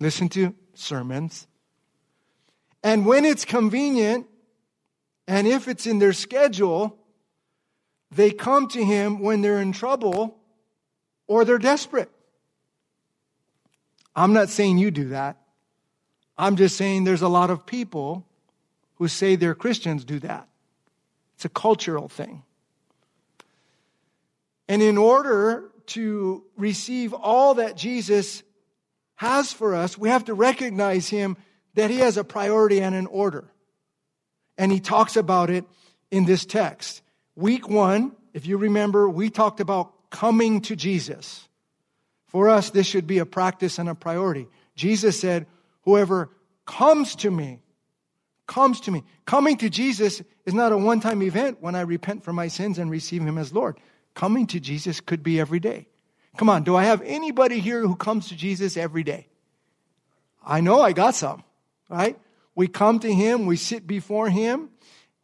listen 0.00 0.28
to 0.30 0.54
sermons. 0.74 1.46
And 2.82 3.06
when 3.06 3.24
it's 3.24 3.44
convenient, 3.44 4.26
and 5.26 5.46
if 5.46 5.66
it's 5.66 5.86
in 5.86 5.98
their 5.98 6.12
schedule, 6.12 6.98
they 8.10 8.30
come 8.30 8.68
to 8.68 8.84
him 8.84 9.18
when 9.20 9.42
they're 9.42 9.60
in 9.60 9.72
trouble 9.72 10.38
or 11.26 11.44
they're 11.44 11.58
desperate. 11.58 12.10
I'm 14.14 14.32
not 14.32 14.48
saying 14.48 14.78
you 14.78 14.90
do 14.90 15.08
that. 15.08 15.36
I'm 16.38 16.56
just 16.56 16.76
saying 16.76 17.04
there's 17.04 17.22
a 17.22 17.28
lot 17.28 17.50
of 17.50 17.66
people 17.66 18.26
who 18.94 19.08
say 19.08 19.36
they're 19.36 19.54
Christians 19.54 20.04
do 20.04 20.18
that. 20.20 20.48
It's 21.34 21.44
a 21.44 21.50
cultural 21.50 22.08
thing. 22.08 22.42
And 24.68 24.82
in 24.82 24.98
order 24.98 25.70
to 25.86 26.44
receive 26.56 27.12
all 27.14 27.54
that 27.54 27.76
Jesus 27.76 28.42
has 29.16 29.52
for 29.52 29.74
us, 29.74 29.96
we 29.96 30.08
have 30.08 30.24
to 30.24 30.34
recognize 30.34 31.08
Him 31.08 31.36
that 31.74 31.90
He 31.90 31.98
has 31.98 32.16
a 32.16 32.24
priority 32.24 32.80
and 32.80 32.94
an 32.94 33.06
order. 33.06 33.50
And 34.58 34.72
He 34.72 34.80
talks 34.80 35.16
about 35.16 35.50
it 35.50 35.64
in 36.10 36.24
this 36.24 36.44
text. 36.44 37.02
Week 37.34 37.68
one, 37.68 38.12
if 38.32 38.46
you 38.46 38.56
remember, 38.56 39.08
we 39.08 39.30
talked 39.30 39.60
about 39.60 40.10
coming 40.10 40.60
to 40.62 40.76
Jesus. 40.76 41.48
For 42.26 42.48
us, 42.48 42.70
this 42.70 42.86
should 42.86 43.06
be 43.06 43.18
a 43.18 43.26
practice 43.26 43.78
and 43.78 43.88
a 43.88 43.94
priority. 43.94 44.46
Jesus 44.74 45.18
said, 45.18 45.46
Whoever 45.82 46.30
comes 46.64 47.14
to 47.16 47.30
me, 47.30 47.60
comes 48.46 48.80
to 48.82 48.90
me. 48.90 49.04
Coming 49.24 49.56
to 49.58 49.70
Jesus 49.70 50.22
is 50.44 50.54
not 50.54 50.72
a 50.72 50.78
one 50.78 51.00
time 51.00 51.22
event 51.22 51.58
when 51.60 51.74
I 51.74 51.82
repent 51.82 52.24
for 52.24 52.32
my 52.32 52.48
sins 52.48 52.78
and 52.78 52.90
receive 52.90 53.22
Him 53.22 53.38
as 53.38 53.52
Lord. 53.52 53.78
Coming 54.16 54.46
to 54.46 54.60
Jesus 54.60 55.02
could 55.02 55.22
be 55.22 55.38
every 55.38 55.60
day. 55.60 55.86
Come 56.38 56.48
on, 56.48 56.64
do 56.64 56.74
I 56.74 56.84
have 56.84 57.02
anybody 57.02 57.60
here 57.60 57.82
who 57.82 57.94
comes 57.94 58.28
to 58.28 58.34
Jesus 58.34 58.78
every 58.78 59.02
day? 59.02 59.28
I 60.44 60.62
know 60.62 60.80
I 60.80 60.92
got 60.92 61.14
some, 61.14 61.44
right? 61.90 62.18
We 62.54 62.66
come 62.66 62.98
to 63.00 63.12
Him, 63.12 63.44
we 63.44 63.56
sit 63.56 63.86
before 63.86 64.30
Him. 64.30 64.70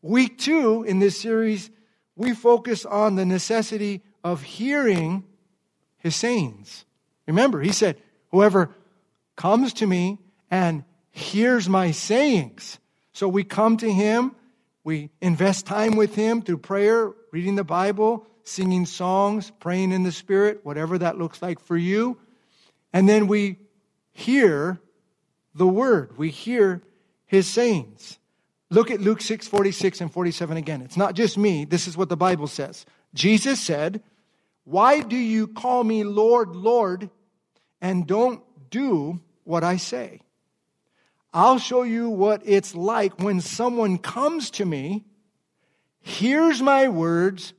Week 0.02 0.36
two 0.38 0.82
in 0.82 0.98
this 0.98 1.18
series, 1.18 1.70
we 2.16 2.34
focus 2.34 2.84
on 2.84 3.14
the 3.14 3.24
necessity 3.24 4.02
of 4.22 4.42
hearing 4.42 5.24
His 5.96 6.14
sayings. 6.14 6.84
Remember, 7.26 7.62
He 7.62 7.72
said, 7.72 7.96
Whoever 8.30 8.74
comes 9.36 9.72
to 9.74 9.86
me 9.86 10.18
and 10.50 10.84
hears 11.10 11.66
my 11.66 11.92
sayings. 11.92 12.78
So 13.14 13.26
we 13.26 13.42
come 13.42 13.78
to 13.78 13.90
Him, 13.90 14.36
we 14.84 15.08
invest 15.22 15.64
time 15.64 15.96
with 15.96 16.14
Him 16.14 16.42
through 16.42 16.58
prayer, 16.58 17.10
reading 17.30 17.54
the 17.54 17.64
Bible, 17.64 18.26
singing 18.44 18.86
songs, 18.86 19.50
praying 19.60 19.92
in 19.92 20.02
the 20.02 20.12
Spirit, 20.12 20.60
whatever 20.64 20.98
that 20.98 21.18
looks 21.18 21.42
like 21.42 21.60
for 21.60 21.76
you. 21.76 22.18
And 22.92 23.08
then 23.08 23.26
we 23.26 23.58
hear 24.12 24.80
the 25.54 25.66
Word. 25.66 26.16
We 26.18 26.30
hear 26.30 26.82
His 27.26 27.46
sayings. 27.46 28.18
Look 28.70 28.90
at 28.90 29.00
Luke 29.00 29.20
6, 29.20 29.46
46 29.48 30.00
and 30.00 30.12
47 30.12 30.56
again. 30.56 30.82
It's 30.82 30.96
not 30.96 31.14
just 31.14 31.36
me. 31.36 31.64
This 31.64 31.86
is 31.86 31.96
what 31.96 32.08
the 32.08 32.16
Bible 32.16 32.46
says. 32.46 32.86
Jesus 33.14 33.60
said, 33.60 34.02
Why 34.64 35.00
do 35.00 35.16
you 35.16 35.46
call 35.46 35.84
me 35.84 36.04
Lord, 36.04 36.56
Lord, 36.56 37.10
and 37.80 38.06
don't 38.06 38.42
do 38.70 39.20
what 39.44 39.62
I 39.62 39.76
say? 39.76 40.20
I'll 41.34 41.58
show 41.58 41.82
you 41.82 42.10
what 42.10 42.42
it's 42.44 42.74
like 42.74 43.20
when 43.20 43.40
someone 43.40 43.98
comes 43.98 44.50
to 44.52 44.66
me, 44.66 45.04
hears 46.00 46.60
my 46.60 46.88
words, 46.88 47.54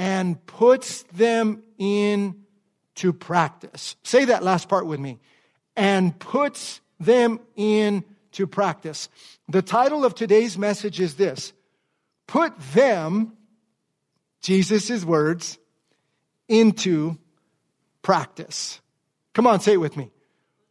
and 0.00 0.46
puts 0.46 1.02
them 1.12 1.62
into 1.76 3.12
practice. 3.12 3.96
Say 4.02 4.24
that 4.24 4.42
last 4.42 4.66
part 4.66 4.86
with 4.86 4.98
me. 4.98 5.18
And 5.76 6.18
puts 6.18 6.80
them 6.98 7.38
into 7.54 8.46
practice. 8.46 9.10
The 9.50 9.60
title 9.60 10.06
of 10.06 10.14
today's 10.14 10.56
message 10.56 11.00
is 11.00 11.16
this 11.16 11.52
Put 12.26 12.58
them, 12.72 13.34
Jesus' 14.40 15.04
words, 15.04 15.58
into 16.48 17.18
practice. 18.00 18.80
Come 19.34 19.46
on, 19.46 19.60
say 19.60 19.74
it 19.74 19.80
with 19.80 19.98
me. 19.98 20.10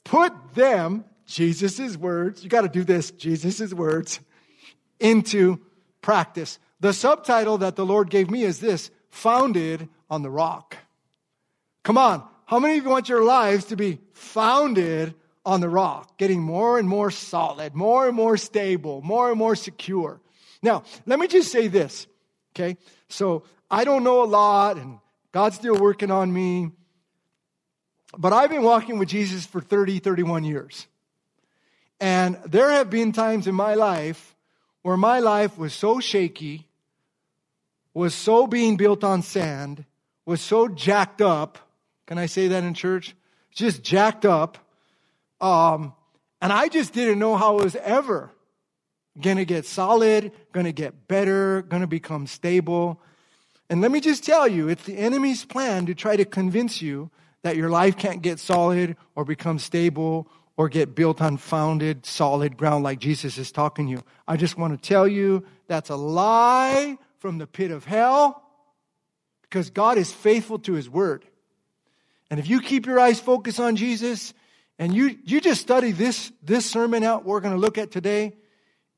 Put 0.06 0.56
them, 0.56 1.06
Jesus' 1.28 1.96
words, 1.96 2.44
you 2.44 2.50
got 2.50 2.62
to 2.62 2.68
do 2.68 2.84
this, 2.84 3.12
Jesus' 3.12 3.76
words, 3.76 4.22
into 5.00 5.62
practice. 6.02 6.58
The 6.80 6.94
subtitle 6.94 7.60
that 7.60 7.76
the 7.76 7.86
Lord 7.86 8.10
gave 8.10 8.32
me 8.32 8.42
is 8.42 8.60
this 8.60 8.90
founded 9.10 9.90
on 10.10 10.22
the 10.22 10.30
rock. 10.30 10.78
Come 11.84 11.98
on. 11.98 12.24
How 12.46 12.60
many 12.60 12.78
of 12.78 12.84
you 12.84 12.90
want 12.90 13.10
your 13.10 13.24
lives 13.24 13.66
to 13.66 13.76
be 13.76 14.00
founded 14.14 15.14
on 15.46 15.62
the 15.62 15.70
rock, 15.70 16.18
getting 16.18 16.42
more 16.42 16.80
and 16.80 16.88
more 16.88 17.12
solid, 17.12 17.76
more 17.76 18.08
and 18.08 18.16
more 18.16 18.38
stable, 18.38 19.02
more 19.02 19.30
and 19.30 19.38
more 19.38 19.56
secure? 19.56 20.20
Now, 20.62 20.84
let 21.06 21.20
me 21.20 21.28
just 21.28 21.52
say 21.52 21.68
this, 21.68 22.08
okay? 22.52 22.78
So 23.08 23.44
I 23.70 23.84
don't 23.84 24.04
know 24.04 24.24
a 24.24 24.26
lot, 24.26 24.78
and 24.78 25.00
God's 25.32 25.58
still 25.58 25.78
working 25.78 26.12
on 26.12 26.34
me, 26.34 26.72
but 28.18 28.34
I've 28.34 28.50
been 28.50 28.64
walking 28.64 28.98
with 28.98 29.10
Jesus 29.10 29.46
for 29.46 29.62
30, 29.62 30.00
31 30.00 30.44
years. 30.44 30.88
And 32.00 32.40
there 32.46 32.72
have 32.72 32.90
been 32.90 33.12
times 33.12 33.48
in 33.48 33.56
my 33.56 33.76
life 33.76 34.36
where 34.82 34.98
my 34.98 35.20
life 35.20 35.58
was 35.58 35.74
so 35.74 36.00
shaky 36.00 36.69
was 37.94 38.14
so 38.14 38.48
being 38.48 38.78
built 38.78 39.04
on 39.04 39.22
sand, 39.22 39.86
was 40.26 40.42
so 40.42 40.68
jacked 40.68 41.22
up. 41.22 41.58
Can 42.08 42.18
I 42.18 42.26
say 42.28 42.50
that 42.50 42.64
in 42.64 42.74
church? 42.74 43.16
just 43.60 43.84
jacked 43.84 44.26
up. 44.26 44.58
Um, 45.42 45.94
and 46.42 46.52
I 46.52 46.70
just 46.70 46.94
didn't 46.94 47.20
know 47.20 47.36
how 47.36 47.60
it 47.60 47.64
was 47.64 47.76
ever 47.76 48.32
going 49.20 49.38
to 49.38 49.46
get 49.46 49.66
solid, 49.66 50.32
going 50.54 50.66
to 50.66 50.72
get 50.72 51.08
better, 51.08 51.62
going 51.64 51.82
to 51.82 51.88
become 51.88 52.26
stable. 52.26 53.02
And 53.70 53.82
let 53.82 53.92
me 53.92 54.00
just 54.00 54.24
tell 54.24 54.48
you, 54.48 54.70
it's 54.70 54.84
the 54.84 54.98
enemy's 54.98 55.44
plan 55.44 55.86
to 55.88 55.94
try 55.94 56.16
to 56.16 56.26
convince 56.26 56.82
you 56.82 57.12
that 57.44 57.58
your 57.58 57.70
life 57.70 57.98
can't 57.98 58.22
get 58.22 58.40
solid 58.40 58.96
or 59.16 59.26
become 59.26 59.60
stable 59.60 60.28
or 60.56 60.70
get 60.70 60.96
built 60.96 61.22
on 61.22 61.38
founded, 61.38 62.06
solid 62.06 62.58
ground 62.58 62.84
like 62.84 63.00
Jesus 63.00 63.38
is 63.38 63.52
talking 63.52 63.88
to 63.88 63.92
you. 63.92 64.04
I 64.28 64.38
just 64.38 64.58
want 64.58 64.82
to 64.82 64.88
tell 64.88 65.08
you 65.08 65.46
that's 65.68 65.90
a 65.90 65.96
lie 65.96 66.98
from 67.20 67.38
the 67.38 67.48
pit 67.48 67.72
of 67.72 67.86
hell 67.86 68.44
because 69.44 69.70
God 69.70 69.98
is 69.98 70.12
faithful 70.12 70.60
to 70.60 70.74
his 70.74 70.90
word. 70.90 71.26
And 72.30 72.40
if 72.40 72.50
you 72.50 72.62
keep 72.62 72.86
your 72.86 73.00
eyes 73.00 73.20
focused 73.20 73.60
on 73.60 73.76
Jesus 73.76 74.34
and 74.78 74.94
you, 74.94 75.18
you 75.24 75.42
just 75.42 75.62
study 75.62 75.92
this, 75.92 76.32
this 76.44 76.66
sermon 76.66 77.04
out 77.04 77.26
we're 77.26 77.40
going 77.40 77.54
to 77.54 77.60
look 77.60 77.78
at 77.78 77.92
today, 77.92 78.34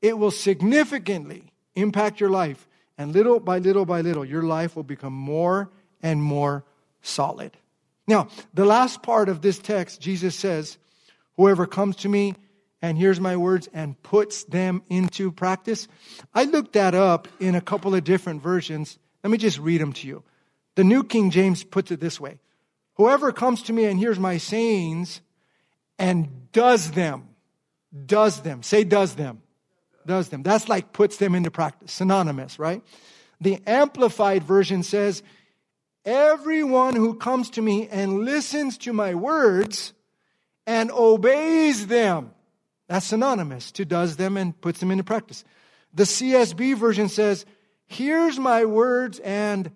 it 0.00 0.16
will 0.16 0.30
significantly 0.30 1.44
impact 1.74 2.20
your 2.20 2.30
life. 2.30 2.68
And 2.98 3.12
little 3.12 3.40
by 3.40 3.58
little 3.58 3.86
by 3.86 4.02
little, 4.02 4.24
your 4.24 4.42
life 4.42 4.76
will 4.76 4.82
become 4.82 5.14
more 5.14 5.70
and 6.02 6.22
more 6.22 6.64
solid. 7.00 7.56
Now, 8.06 8.28
the 8.52 8.66
last 8.66 9.02
part 9.02 9.28
of 9.28 9.40
this 9.40 9.58
text, 9.58 10.00
Jesus 10.00 10.36
says, 10.36 10.76
Whoever 11.36 11.66
comes 11.66 11.96
to 11.96 12.08
me 12.08 12.34
and 12.82 12.98
hears 12.98 13.20
my 13.20 13.36
words 13.36 13.68
and 13.72 14.00
puts 14.02 14.42
them 14.44 14.82
into 14.90 15.30
practice. 15.30 15.86
I 16.34 16.44
looked 16.44 16.72
that 16.72 16.94
up 16.94 17.28
in 17.38 17.54
a 17.54 17.60
couple 17.60 17.94
of 17.94 18.02
different 18.02 18.42
versions. 18.42 18.98
Let 19.22 19.30
me 19.30 19.38
just 19.38 19.58
read 19.58 19.80
them 19.80 19.92
to 19.94 20.08
you. 20.08 20.24
The 20.74 20.84
New 20.84 21.04
King 21.04 21.30
James 21.30 21.62
puts 21.62 21.92
it 21.92 22.00
this 22.00 22.20
way 22.20 22.40
Whoever 22.94 23.32
comes 23.32 23.62
to 23.64 23.72
me 23.72 23.84
and 23.84 23.98
hears 23.98 24.18
my 24.18 24.36
sayings 24.36 25.20
and 25.98 26.50
does 26.52 26.90
them, 26.90 27.28
does 28.04 28.42
them, 28.42 28.62
say 28.62 28.82
does 28.82 29.14
them, 29.14 29.42
does 30.04 30.28
them. 30.28 30.42
That's 30.42 30.68
like 30.68 30.92
puts 30.92 31.16
them 31.16 31.34
into 31.36 31.50
practice, 31.50 31.92
synonymous, 31.92 32.58
right? 32.58 32.82
The 33.40 33.60
Amplified 33.66 34.42
Version 34.42 34.82
says, 34.82 35.22
Everyone 36.04 36.96
who 36.96 37.14
comes 37.14 37.50
to 37.50 37.62
me 37.62 37.86
and 37.86 38.24
listens 38.24 38.76
to 38.78 38.92
my 38.92 39.14
words 39.14 39.92
and 40.66 40.90
obeys 40.90 41.86
them. 41.86 42.32
That's 42.92 43.06
synonymous 43.06 43.72
to 43.72 43.86
does 43.86 44.16
them 44.16 44.36
and 44.36 44.60
puts 44.60 44.80
them 44.80 44.90
into 44.90 45.02
practice. 45.02 45.44
The 45.94 46.02
CSB 46.02 46.76
version 46.76 47.08
says, 47.08 47.46
hears 47.86 48.38
my 48.38 48.66
words 48.66 49.18
and 49.20 49.70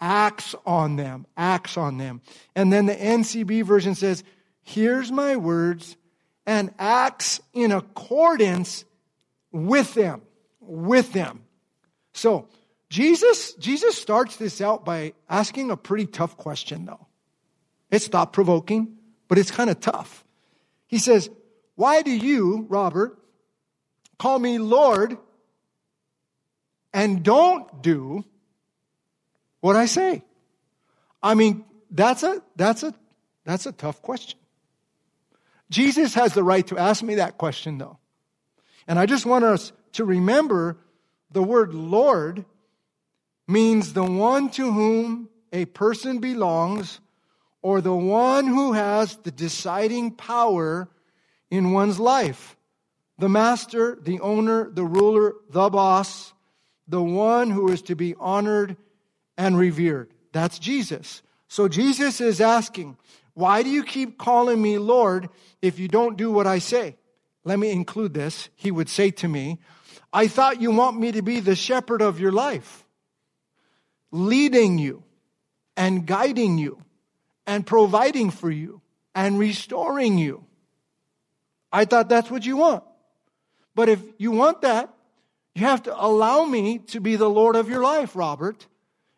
acts 0.00 0.54
on 0.64 0.96
them, 0.96 1.26
acts 1.36 1.76
on 1.76 1.98
them. 1.98 2.22
And 2.56 2.72
then 2.72 2.86
the 2.86 2.94
NCB 2.94 3.64
version 3.64 3.94
says, 3.94 4.24
hears 4.62 5.12
my 5.12 5.36
words 5.36 5.98
and 6.46 6.72
acts 6.78 7.42
in 7.52 7.72
accordance 7.72 8.86
with 9.50 9.92
them, 9.92 10.22
with 10.58 11.12
them. 11.12 11.42
So, 12.14 12.48
Jesus, 12.88 13.52
Jesus 13.56 13.98
starts 13.98 14.36
this 14.36 14.62
out 14.62 14.86
by 14.86 15.12
asking 15.28 15.70
a 15.70 15.76
pretty 15.76 16.06
tough 16.06 16.38
question 16.38 16.86
though. 16.86 17.06
It's 17.90 18.08
thought 18.08 18.32
provoking, 18.32 18.96
but 19.28 19.36
it's 19.36 19.50
kind 19.50 19.68
of 19.68 19.78
tough. 19.78 20.24
He 20.86 20.96
says, 20.96 21.28
Why 21.82 22.02
do 22.02 22.12
you, 22.12 22.64
Robert, 22.68 23.18
call 24.16 24.38
me 24.38 24.58
Lord 24.58 25.18
and 26.94 27.24
don't 27.24 27.82
do 27.82 28.24
what 29.58 29.74
I 29.74 29.86
say? 29.86 30.22
I 31.20 31.34
mean, 31.34 31.64
that's 31.90 32.22
a, 32.22 32.40
that's 32.54 32.84
a, 32.84 32.94
that's 33.44 33.66
a 33.66 33.72
tough 33.72 34.00
question. 34.00 34.38
Jesus 35.70 36.14
has 36.14 36.34
the 36.34 36.44
right 36.44 36.64
to 36.68 36.78
ask 36.78 37.02
me 37.02 37.16
that 37.16 37.36
question 37.36 37.78
though. 37.78 37.98
And 38.86 38.96
I 38.96 39.06
just 39.06 39.26
want 39.26 39.44
us 39.44 39.72
to 39.94 40.04
remember 40.04 40.78
the 41.32 41.42
word 41.42 41.74
Lord 41.74 42.44
means 43.48 43.92
the 43.92 44.04
one 44.04 44.50
to 44.50 44.70
whom 44.70 45.28
a 45.52 45.64
person 45.64 46.20
belongs 46.20 47.00
or 47.60 47.80
the 47.80 47.92
one 47.92 48.46
who 48.46 48.72
has 48.72 49.16
the 49.16 49.32
deciding 49.32 50.12
power 50.12 50.88
in 51.52 51.70
one's 51.72 52.00
life. 52.00 52.56
The 53.18 53.28
master, 53.28 53.98
the 54.00 54.20
owner, 54.20 54.70
the 54.70 54.86
ruler, 54.86 55.34
the 55.50 55.68
boss, 55.68 56.32
the 56.88 57.02
one 57.02 57.50
who 57.50 57.68
is 57.68 57.82
to 57.82 57.94
be 57.94 58.14
honored 58.18 58.78
and 59.36 59.58
revered. 59.58 60.10
That's 60.32 60.58
Jesus. 60.58 61.20
So 61.48 61.68
Jesus 61.68 62.22
is 62.22 62.40
asking, 62.40 62.96
why 63.34 63.62
do 63.62 63.68
you 63.68 63.84
keep 63.84 64.16
calling 64.16 64.62
me 64.62 64.78
Lord 64.78 65.28
if 65.60 65.78
you 65.78 65.88
don't 65.88 66.16
do 66.16 66.32
what 66.32 66.46
I 66.46 66.58
say? 66.58 66.96
Let 67.44 67.58
me 67.58 67.70
include 67.70 68.14
this. 68.14 68.48
He 68.56 68.70
would 68.70 68.88
say 68.88 69.10
to 69.10 69.28
me, 69.28 69.58
I 70.10 70.28
thought 70.28 70.62
you 70.62 70.70
want 70.70 70.98
me 70.98 71.12
to 71.12 71.20
be 71.20 71.40
the 71.40 71.54
shepherd 71.54 72.00
of 72.00 72.18
your 72.18 72.32
life, 72.32 72.86
leading 74.10 74.78
you 74.78 75.02
and 75.76 76.06
guiding 76.06 76.56
you 76.56 76.82
and 77.46 77.66
providing 77.66 78.30
for 78.30 78.50
you 78.50 78.80
and 79.14 79.38
restoring 79.38 80.16
you. 80.16 80.46
I 81.72 81.84
thought 81.84 82.08
that's 82.08 82.30
what 82.30 82.44
you 82.44 82.56
want. 82.56 82.84
But 83.74 83.88
if 83.88 84.00
you 84.18 84.30
want 84.30 84.62
that, 84.62 84.92
you 85.54 85.64
have 85.64 85.84
to 85.84 86.04
allow 86.04 86.44
me 86.44 86.78
to 86.78 87.00
be 87.00 87.16
the 87.16 87.30
Lord 87.30 87.56
of 87.56 87.68
your 87.68 87.82
life, 87.82 88.14
Robert. 88.14 88.66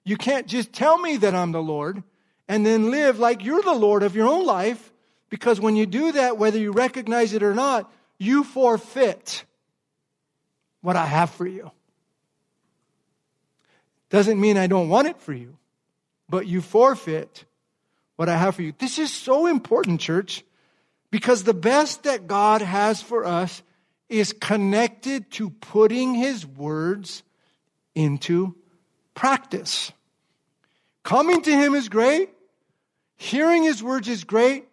You 0.04 0.16
can't 0.16 0.46
just 0.46 0.72
tell 0.72 0.98
me 0.98 1.16
that 1.18 1.34
I'm 1.34 1.52
the 1.52 1.62
Lord 1.62 2.02
and 2.48 2.64
then 2.64 2.90
live 2.90 3.18
like 3.18 3.44
you're 3.44 3.62
the 3.62 3.74
Lord 3.74 4.02
of 4.02 4.14
your 4.14 4.28
own 4.28 4.44
life 4.44 4.92
because 5.30 5.60
when 5.60 5.76
you 5.76 5.86
do 5.86 6.12
that, 6.12 6.38
whether 6.38 6.58
you 6.58 6.72
recognize 6.72 7.32
it 7.32 7.42
or 7.42 7.54
not, 7.54 7.90
you 8.18 8.44
forfeit 8.44 9.44
what 10.80 10.96
I 10.96 11.06
have 11.06 11.30
for 11.30 11.46
you. 11.46 11.70
Doesn't 14.10 14.40
mean 14.40 14.56
I 14.56 14.66
don't 14.66 14.88
want 14.88 15.08
it 15.08 15.18
for 15.18 15.32
you, 15.32 15.56
but 16.28 16.46
you 16.46 16.60
forfeit 16.60 17.44
what 18.16 18.28
I 18.28 18.36
have 18.36 18.54
for 18.54 18.62
you. 18.62 18.72
This 18.78 18.98
is 18.98 19.12
so 19.12 19.46
important, 19.46 20.00
church, 20.00 20.44
because 21.14 21.44
the 21.44 21.54
best 21.54 22.02
that 22.02 22.26
God 22.26 22.60
has 22.60 23.00
for 23.00 23.24
us 23.24 23.62
is 24.08 24.32
connected 24.32 25.30
to 25.30 25.48
putting 25.48 26.12
His 26.12 26.44
words 26.44 27.22
into 27.94 28.56
practice. 29.14 29.92
Coming 31.04 31.40
to 31.42 31.52
Him 31.52 31.76
is 31.76 31.88
great, 31.88 32.30
hearing 33.16 33.62
His 33.62 33.80
words 33.80 34.08
is 34.08 34.24
great, 34.24 34.64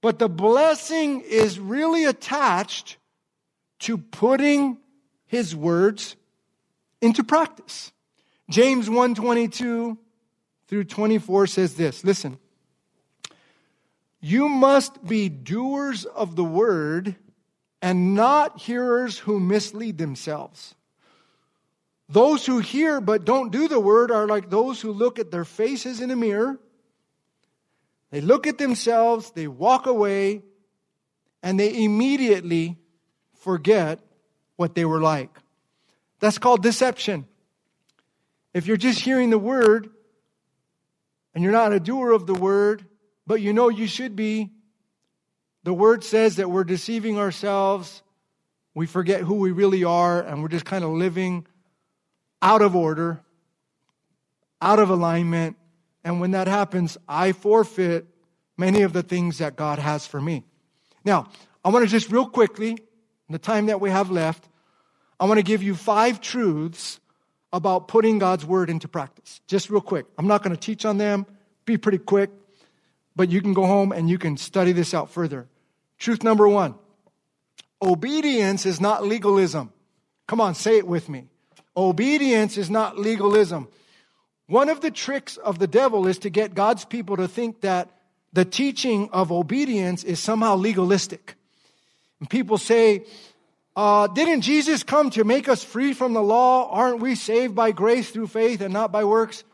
but 0.00 0.18
the 0.18 0.30
blessing 0.30 1.20
is 1.20 1.60
really 1.60 2.06
attached 2.06 2.96
to 3.80 3.98
putting 3.98 4.78
His 5.26 5.54
words 5.54 6.16
into 7.02 7.22
practice. 7.22 7.92
James 8.48 8.88
122 8.88 9.98
through 10.68 10.84
24 10.84 11.46
says 11.48 11.74
this. 11.74 12.02
Listen. 12.02 12.38
You 14.20 14.48
must 14.48 15.04
be 15.04 15.28
doers 15.28 16.04
of 16.04 16.36
the 16.36 16.44
word 16.44 17.16
and 17.82 18.14
not 18.14 18.58
hearers 18.58 19.18
who 19.18 19.38
mislead 19.38 19.98
themselves. 19.98 20.74
Those 22.08 22.46
who 22.46 22.58
hear 22.58 23.00
but 23.00 23.24
don't 23.24 23.50
do 23.50 23.68
the 23.68 23.80
word 23.80 24.10
are 24.10 24.26
like 24.26 24.48
those 24.48 24.80
who 24.80 24.92
look 24.92 25.18
at 25.18 25.30
their 25.30 25.44
faces 25.44 26.00
in 26.00 26.10
a 26.10 26.16
mirror. 26.16 26.58
They 28.10 28.20
look 28.20 28.46
at 28.46 28.58
themselves, 28.58 29.32
they 29.32 29.48
walk 29.48 29.86
away, 29.86 30.42
and 31.42 31.58
they 31.58 31.84
immediately 31.84 32.78
forget 33.40 34.00
what 34.56 34.74
they 34.74 34.84
were 34.84 35.00
like. 35.00 35.30
That's 36.20 36.38
called 36.38 36.62
deception. 36.62 37.26
If 38.54 38.66
you're 38.66 38.76
just 38.76 39.00
hearing 39.00 39.30
the 39.30 39.38
word 39.38 39.90
and 41.34 41.44
you're 41.44 41.52
not 41.52 41.72
a 41.72 41.80
doer 41.80 42.12
of 42.12 42.26
the 42.26 42.34
word, 42.34 42.86
but 43.26 43.40
you 43.40 43.52
know 43.52 43.68
you 43.68 43.86
should 43.86 44.14
be. 44.14 44.50
The 45.64 45.74
word 45.74 46.04
says 46.04 46.36
that 46.36 46.48
we're 46.48 46.64
deceiving 46.64 47.18
ourselves. 47.18 48.02
We 48.74 48.86
forget 48.86 49.22
who 49.22 49.34
we 49.34 49.50
really 49.50 49.84
are, 49.84 50.22
and 50.22 50.42
we're 50.42 50.48
just 50.48 50.64
kind 50.64 50.84
of 50.84 50.90
living 50.90 51.46
out 52.40 52.62
of 52.62 52.76
order, 52.76 53.20
out 54.62 54.78
of 54.78 54.90
alignment. 54.90 55.56
And 56.04 56.20
when 56.20 56.30
that 56.32 56.46
happens, 56.46 56.96
I 57.08 57.32
forfeit 57.32 58.06
many 58.56 58.82
of 58.82 58.92
the 58.92 59.02
things 59.02 59.38
that 59.38 59.56
God 59.56 59.78
has 59.78 60.06
for 60.06 60.20
me. 60.20 60.44
Now, 61.04 61.28
I 61.64 61.70
want 61.70 61.84
to 61.84 61.90
just 61.90 62.12
real 62.12 62.28
quickly, 62.28 62.70
in 62.70 63.32
the 63.32 63.38
time 63.38 63.66
that 63.66 63.80
we 63.80 63.90
have 63.90 64.10
left, 64.10 64.48
I 65.18 65.24
want 65.24 65.38
to 65.38 65.42
give 65.42 65.62
you 65.62 65.74
five 65.74 66.20
truths 66.20 67.00
about 67.52 67.88
putting 67.88 68.18
God's 68.18 68.44
word 68.44 68.70
into 68.70 68.86
practice. 68.86 69.40
Just 69.48 69.68
real 69.70 69.80
quick. 69.80 70.06
I'm 70.16 70.28
not 70.28 70.44
going 70.44 70.54
to 70.54 70.60
teach 70.60 70.84
on 70.84 70.98
them, 70.98 71.26
be 71.64 71.76
pretty 71.76 71.98
quick 71.98 72.30
but 73.16 73.30
you 73.30 73.40
can 73.40 73.54
go 73.54 73.66
home 73.66 73.90
and 73.90 74.08
you 74.08 74.18
can 74.18 74.36
study 74.36 74.72
this 74.72 74.94
out 74.94 75.10
further. 75.10 75.48
Truth 75.98 76.22
number 76.22 76.46
one 76.48 76.74
obedience 77.82 78.66
is 78.66 78.80
not 78.80 79.04
legalism. 79.04 79.72
Come 80.26 80.40
on, 80.40 80.54
say 80.54 80.78
it 80.78 80.86
with 80.86 81.08
me. 81.08 81.28
Obedience 81.76 82.56
is 82.56 82.70
not 82.70 82.98
legalism. 82.98 83.68
One 84.46 84.68
of 84.68 84.80
the 84.80 84.90
tricks 84.90 85.36
of 85.36 85.58
the 85.58 85.66
devil 85.66 86.06
is 86.06 86.18
to 86.18 86.30
get 86.30 86.54
God's 86.54 86.84
people 86.84 87.16
to 87.16 87.28
think 87.28 87.62
that 87.62 87.90
the 88.32 88.44
teaching 88.44 89.08
of 89.12 89.32
obedience 89.32 90.04
is 90.04 90.20
somehow 90.20 90.56
legalistic. 90.56 91.34
And 92.20 92.30
people 92.30 92.58
say, 92.58 93.04
uh, 93.74 94.06
didn't 94.06 94.42
Jesus 94.42 94.82
come 94.82 95.10
to 95.10 95.24
make 95.24 95.48
us 95.48 95.62
free 95.62 95.92
from 95.92 96.12
the 96.14 96.22
law? 96.22 96.70
Aren't 96.70 97.00
we 97.00 97.14
saved 97.14 97.54
by 97.54 97.72
grace 97.72 98.10
through 98.10 98.28
faith 98.28 98.60
and 98.60 98.72
not 98.72 98.90
by 98.90 99.04
works? 99.04 99.44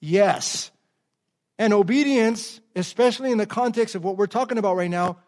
Yes. 0.00 0.70
And 1.58 1.72
obedience, 1.72 2.60
especially 2.74 3.30
in 3.30 3.38
the 3.38 3.46
context 3.46 3.94
of 3.94 4.04
what 4.04 4.16
we're 4.16 4.26
talking 4.26 4.58
about 4.58 4.76
right 4.76 4.90
now, 4.90 5.18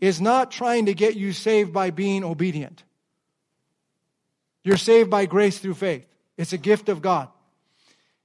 is 0.00 0.20
not 0.20 0.50
trying 0.50 0.86
to 0.86 0.94
get 0.94 1.16
you 1.16 1.32
saved 1.32 1.72
by 1.72 1.90
being 1.90 2.24
obedient. 2.24 2.82
You're 4.62 4.76
saved 4.76 5.10
by 5.10 5.26
grace 5.26 5.58
through 5.58 5.74
faith. 5.74 6.06
It's 6.36 6.52
a 6.52 6.58
gift 6.58 6.88
of 6.88 7.02
God. 7.02 7.28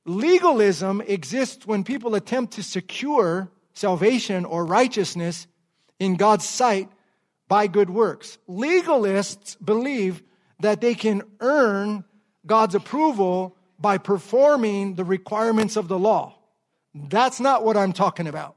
Legalism 0.06 1.02
exists 1.02 1.68
when 1.68 1.84
people 1.84 2.16
attempt 2.16 2.54
to 2.54 2.64
secure 2.64 3.52
salvation 3.74 4.46
or 4.46 4.66
righteousness 4.66 5.48
in 6.00 6.16
God's 6.16 6.46
sight 6.46 6.90
by 7.48 7.68
good 7.68 7.90
works. 7.90 8.38
Legalists 8.50 9.56
believe 9.64 10.24
that 10.62 10.82
they 10.82 10.96
can 10.96 11.22
earn 11.40 12.04
God's 12.46 12.76
approval 12.76 13.56
by 13.80 13.98
performing 13.98 14.96
the 14.96 15.04
requirements 15.04 15.76
of 15.76 15.88
the 15.88 16.00
law. 16.00 16.38
That's 16.94 17.40
not 17.40 17.64
what 17.64 17.78
I'm 17.78 17.94
talking 17.94 18.28
about 18.28 18.56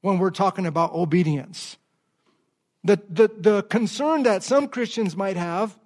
when 0.00 0.18
we're 0.18 0.30
talking 0.30 0.66
about 0.66 0.92
obedience. 0.92 1.76
The, 2.84 3.00
the, 3.08 3.30
the 3.36 3.62
concern 3.62 4.24
that 4.24 4.42
some 4.42 4.68
Christians 4.68 5.16
might 5.16 5.36
have 5.36 5.76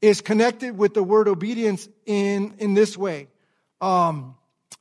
is 0.00 0.20
connected 0.20 0.78
with 0.78 0.94
the 0.94 1.02
word 1.02 1.28
obedience 1.28 1.88
in, 2.06 2.54
in 2.58 2.74
this 2.74 2.96
way. 2.96 3.28
Um, 3.80 4.36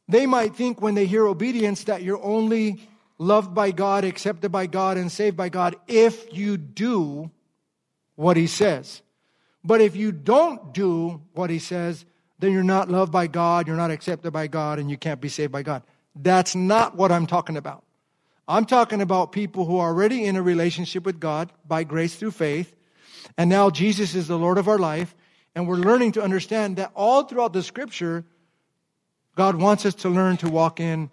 they 0.08 0.26
might 0.26 0.56
think 0.56 0.82
when 0.82 0.94
they 0.94 1.08
hear 1.08 1.26
obedience 1.26 1.86
that 1.86 2.04
you're 2.04 2.24
only 2.24 2.88
loved 3.18 3.56
by 3.56 3.72
God, 3.72 4.04
accepted 4.04 4.52
by 4.52 4.68
God, 4.68 4.98
and 4.98 5.12
saved 5.12 5.36
by 5.36 5.50
God 5.50 5.76
if 5.88 6.34
you 6.34 6.58
do 6.58 7.32
what 8.16 8.38
He 8.38 8.48
says. 8.48 9.02
But 9.64 9.82
if 9.82 9.96
you 9.96 10.12
don't 10.12 10.74
do 10.74 11.22
what 11.34 11.50
He 11.50 11.60
says, 11.60 12.06
then 12.40 12.52
you're 12.52 12.64
not 12.64 12.90
loved 12.90 13.12
by 13.12 13.28
God, 13.28 13.68
you're 13.68 13.78
not 13.78 13.92
accepted 13.92 14.32
by 14.32 14.48
God, 14.48 14.80
and 14.80 14.90
you 14.90 14.98
can't 14.98 15.22
be 15.22 15.30
saved 15.30 15.52
by 15.52 15.64
God. 15.64 15.84
That's 16.16 16.56
not 16.56 16.96
what 16.96 17.12
I'm 17.12 17.28
talking 17.28 17.58
about. 17.58 17.84
I'm 18.48 18.66
talking 18.66 19.02
about 19.02 19.32
people 19.32 19.66
who 19.66 19.80
are 19.80 19.90
already 19.90 20.26
in 20.26 20.36
a 20.36 20.42
relationship 20.42 21.06
with 21.06 21.20
God 21.20 21.52
by 21.68 21.84
grace 21.84 22.16
through 22.16 22.32
faith, 22.32 22.76
and 23.38 23.50
now 23.50 23.70
Jesus 23.70 24.14
is 24.16 24.28
the 24.28 24.38
Lord 24.38 24.58
of 24.58 24.68
our 24.68 24.78
life, 24.78 25.16
and 25.56 25.68
we're 25.68 25.76
learning 25.76 26.14
to 26.14 26.22
understand 26.22 26.78
that 26.78 26.92
all 26.96 27.24
throughout 27.24 27.54
the 27.54 27.64
scripture, 27.64 28.26
God 29.36 29.56
wants 29.56 29.86
us 29.86 29.96
to 29.96 30.10
learn 30.10 30.38
to 30.38 30.50
walk 30.50 30.80
in 30.80 31.10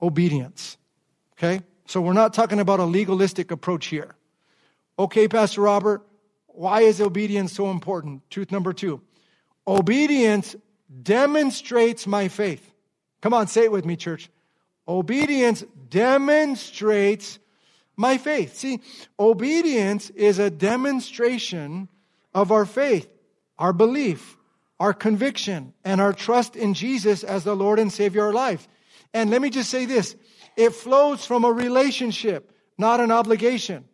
obedience. 0.00 0.76
Okay? 1.38 1.62
So 1.86 2.00
we're 2.00 2.12
not 2.14 2.34
talking 2.34 2.58
about 2.58 2.80
a 2.80 2.84
legalistic 2.84 3.50
approach 3.50 3.86
here. 3.86 4.14
Okay, 4.98 5.28
Pastor 5.28 5.62
Robert, 5.62 6.02
why 6.46 6.82
is 6.82 7.00
obedience 7.00 7.52
so 7.52 7.70
important? 7.70 8.28
Truth 8.30 8.50
number 8.50 8.72
two 8.72 9.00
obedience 9.66 10.56
demonstrates 11.02 12.06
my 12.06 12.28
faith. 12.28 12.72
Come 13.20 13.34
on, 13.34 13.46
say 13.46 13.64
it 13.64 13.72
with 13.72 13.84
me, 13.84 13.96
church. 13.96 14.28
Obedience 14.86 15.64
demonstrates 15.88 17.38
my 17.96 18.18
faith. 18.18 18.56
See, 18.56 18.80
obedience 19.18 20.10
is 20.10 20.38
a 20.38 20.50
demonstration 20.50 21.88
of 22.34 22.50
our 22.50 22.66
faith, 22.66 23.08
our 23.58 23.72
belief, 23.72 24.36
our 24.80 24.92
conviction, 24.92 25.72
and 25.84 26.00
our 26.00 26.12
trust 26.12 26.56
in 26.56 26.74
Jesus 26.74 27.22
as 27.22 27.44
the 27.44 27.54
Lord 27.54 27.78
and 27.78 27.92
Savior 27.92 28.22
of 28.22 28.28
our 28.28 28.32
life. 28.32 28.66
And 29.14 29.30
let 29.30 29.40
me 29.40 29.50
just 29.50 29.70
say 29.70 29.86
this 29.86 30.16
it 30.56 30.70
flows 30.70 31.24
from 31.24 31.44
a 31.44 31.52
relationship, 31.52 32.52
not 32.76 33.00
an 33.00 33.10
obligation. 33.10 33.84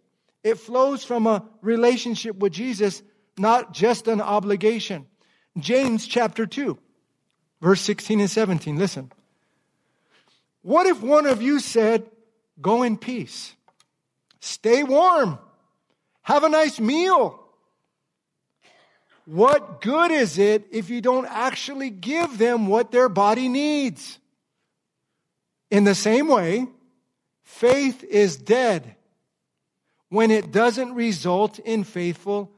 It 0.42 0.58
flows 0.58 1.04
from 1.04 1.26
a 1.26 1.44
relationship 1.60 2.36
with 2.36 2.52
Jesus, 2.52 3.02
not 3.36 3.74
just 3.74 4.08
an 4.08 4.20
obligation. 4.20 5.06
James 5.58 6.06
chapter 6.06 6.46
2, 6.46 6.78
verse 7.60 7.80
16 7.80 8.20
and 8.20 8.30
17. 8.30 8.78
Listen. 8.78 9.10
What 10.62 10.86
if 10.86 11.02
one 11.02 11.26
of 11.26 11.42
you 11.42 11.60
said, 11.60 12.06
Go 12.60 12.82
in 12.82 12.96
peace, 12.96 13.54
stay 14.40 14.82
warm, 14.82 15.38
have 16.22 16.42
a 16.42 16.48
nice 16.48 16.80
meal? 16.80 17.38
What 19.26 19.80
good 19.80 20.10
is 20.10 20.38
it 20.38 20.66
if 20.72 20.90
you 20.90 21.00
don't 21.00 21.26
actually 21.26 21.90
give 21.90 22.38
them 22.38 22.66
what 22.66 22.90
their 22.90 23.08
body 23.08 23.48
needs? 23.48 24.18
In 25.70 25.84
the 25.84 25.94
same 25.94 26.28
way, 26.28 26.66
faith 27.44 28.02
is 28.04 28.36
dead 28.36 28.96
when 30.08 30.30
it 30.30 30.50
doesn't 30.50 30.94
result 30.94 31.58
in 31.58 31.84
faithful 31.84 32.50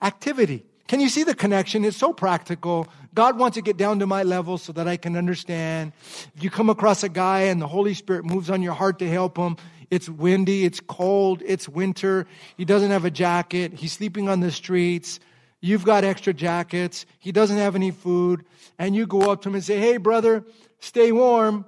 activity. 0.00 0.64
Can 0.94 1.00
you 1.00 1.08
see 1.08 1.24
the 1.24 1.34
connection? 1.34 1.84
It's 1.84 1.96
so 1.96 2.12
practical. 2.12 2.86
God 3.16 3.36
wants 3.36 3.56
to 3.56 3.62
get 3.62 3.76
down 3.76 3.98
to 3.98 4.06
my 4.06 4.22
level 4.22 4.58
so 4.58 4.72
that 4.74 4.86
I 4.86 4.96
can 4.96 5.16
understand. 5.16 5.90
If 6.36 6.44
you 6.44 6.50
come 6.50 6.70
across 6.70 7.02
a 7.02 7.08
guy 7.08 7.40
and 7.40 7.60
the 7.60 7.66
Holy 7.66 7.94
Spirit 7.94 8.24
moves 8.24 8.48
on 8.48 8.62
your 8.62 8.74
heart 8.74 9.00
to 9.00 9.10
help 9.10 9.36
him, 9.36 9.56
it's 9.90 10.08
windy, 10.08 10.64
it's 10.64 10.78
cold, 10.78 11.42
it's 11.44 11.68
winter, 11.68 12.28
he 12.56 12.64
doesn't 12.64 12.92
have 12.92 13.04
a 13.04 13.10
jacket, 13.10 13.74
he's 13.74 13.92
sleeping 13.92 14.28
on 14.28 14.38
the 14.38 14.52
streets, 14.52 15.18
you've 15.60 15.84
got 15.84 16.04
extra 16.04 16.32
jackets, 16.32 17.06
he 17.18 17.32
doesn't 17.32 17.58
have 17.58 17.74
any 17.74 17.90
food, 17.90 18.44
and 18.78 18.94
you 18.94 19.04
go 19.04 19.32
up 19.32 19.42
to 19.42 19.48
him 19.48 19.56
and 19.56 19.64
say, 19.64 19.80
Hey, 19.80 19.96
brother, 19.96 20.44
stay 20.78 21.10
warm 21.10 21.64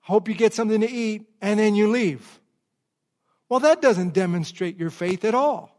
hope 0.00 0.28
you 0.28 0.34
get 0.34 0.52
something 0.52 0.82
to 0.82 0.90
eat, 0.90 1.22
and 1.40 1.58
then 1.58 1.74
you 1.74 1.88
leave. 1.88 2.40
Well, 3.48 3.60
that 3.60 3.80
doesn't 3.80 4.12
demonstrate 4.12 4.76
your 4.76 4.90
faith 4.90 5.24
at 5.24 5.34
all. 5.34 5.74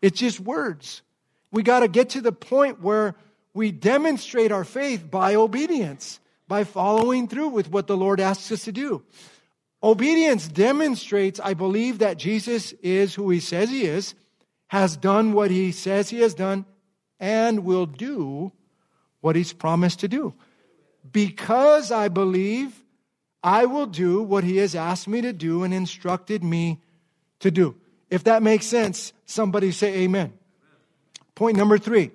It's 0.00 0.18
just 0.18 0.40
words. 0.40 1.02
We 1.52 1.62
got 1.62 1.80
to 1.80 1.88
get 1.88 2.10
to 2.10 2.20
the 2.20 2.32
point 2.32 2.80
where 2.80 3.14
we 3.54 3.70
demonstrate 3.70 4.50
our 4.50 4.64
faith 4.64 5.08
by 5.10 5.34
obedience, 5.34 6.18
by 6.48 6.64
following 6.64 7.28
through 7.28 7.48
with 7.48 7.70
what 7.70 7.86
the 7.86 7.96
Lord 7.96 8.18
asks 8.18 8.50
us 8.50 8.64
to 8.64 8.72
do. 8.72 9.02
Obedience 9.82 10.48
demonstrates, 10.48 11.38
I 11.38 11.54
believe, 11.54 11.98
that 11.98 12.16
Jesus 12.16 12.72
is 12.82 13.14
who 13.14 13.30
he 13.30 13.40
says 13.40 13.68
he 13.68 13.84
is, 13.84 14.14
has 14.68 14.96
done 14.96 15.32
what 15.34 15.50
he 15.50 15.72
says 15.72 16.08
he 16.08 16.20
has 16.20 16.34
done, 16.34 16.64
and 17.20 17.64
will 17.64 17.86
do 17.86 18.52
what 19.20 19.36
he's 19.36 19.52
promised 19.52 20.00
to 20.00 20.08
do. 20.08 20.34
Because 21.10 21.90
I 21.90 22.08
believe 22.08 22.82
I 23.42 23.66
will 23.66 23.86
do 23.86 24.22
what 24.22 24.44
he 24.44 24.56
has 24.58 24.74
asked 24.74 25.08
me 25.08 25.20
to 25.20 25.32
do 25.32 25.64
and 25.64 25.74
instructed 25.74 26.42
me 26.42 26.80
to 27.40 27.50
do. 27.50 27.76
If 28.08 28.24
that 28.24 28.42
makes 28.42 28.66
sense, 28.66 29.12
somebody 29.26 29.72
say 29.72 30.02
amen. 30.02 30.32
Point 31.42 31.56
number 31.56 31.76
three 31.76 32.12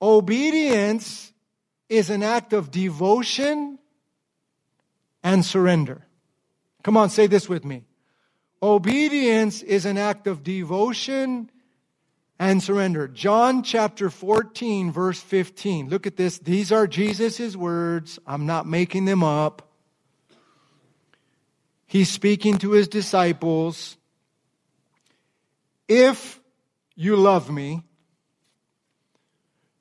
obedience 0.00 1.32
is 1.88 2.10
an 2.10 2.22
act 2.22 2.52
of 2.52 2.70
devotion 2.70 3.76
and 5.24 5.44
surrender. 5.44 6.06
Come 6.84 6.96
on, 6.96 7.10
say 7.10 7.26
this 7.26 7.48
with 7.48 7.64
me. 7.64 7.82
Obedience 8.62 9.62
is 9.62 9.84
an 9.84 9.98
act 9.98 10.28
of 10.28 10.44
devotion 10.44 11.50
and 12.38 12.62
surrender. 12.62 13.08
John 13.08 13.64
chapter 13.64 14.10
14, 14.10 14.92
verse 14.92 15.20
15. 15.20 15.88
Look 15.88 16.06
at 16.06 16.16
this. 16.16 16.38
These 16.38 16.70
are 16.70 16.86
Jesus' 16.86 17.56
words. 17.56 18.16
I'm 18.28 18.46
not 18.46 18.64
making 18.64 19.06
them 19.06 19.24
up. 19.24 19.72
He's 21.88 22.10
speaking 22.10 22.58
to 22.58 22.70
his 22.70 22.86
disciples. 22.86 23.96
If 25.88 26.38
you 26.94 27.16
love 27.16 27.50
me, 27.50 27.82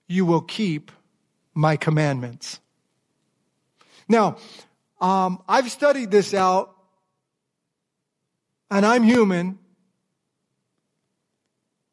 you 0.08 0.26
will 0.26 0.42
keep 0.42 0.92
my 1.54 1.78
commandments. 1.78 2.60
Now, 4.08 4.38
um, 5.00 5.42
I've 5.48 5.72
studied 5.72 6.12
this 6.12 6.34
out, 6.34 6.76
and 8.70 8.86
I'm 8.86 9.04
human. 9.04 9.58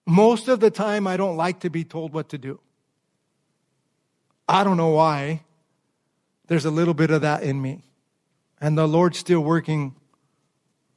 Most 0.07 0.49
of 0.49 0.61
the 0.61 0.71
time, 0.71 1.07
I 1.07 1.17
don't 1.17 1.37
like 1.37 1.61
to 1.61 1.71
be 1.71 1.85
told 1.85 2.13
what 2.13 2.31
to 2.31 2.39
do. 2.39 2.61
I 4.49 4.65
don't 4.65 4.77
know 4.77 4.91
why. 4.91 5.43
There's 6.47 6.65
a 6.65 6.71
little 6.71 6.95
bit 6.95 7.11
of 7.11 7.21
that 7.21 7.43
in 7.43 7.61
me. 7.61 7.83
And 8.61 8.77
the 8.77 8.89
Lord's 8.89 9.19
still 9.19 9.41
working 9.41 9.95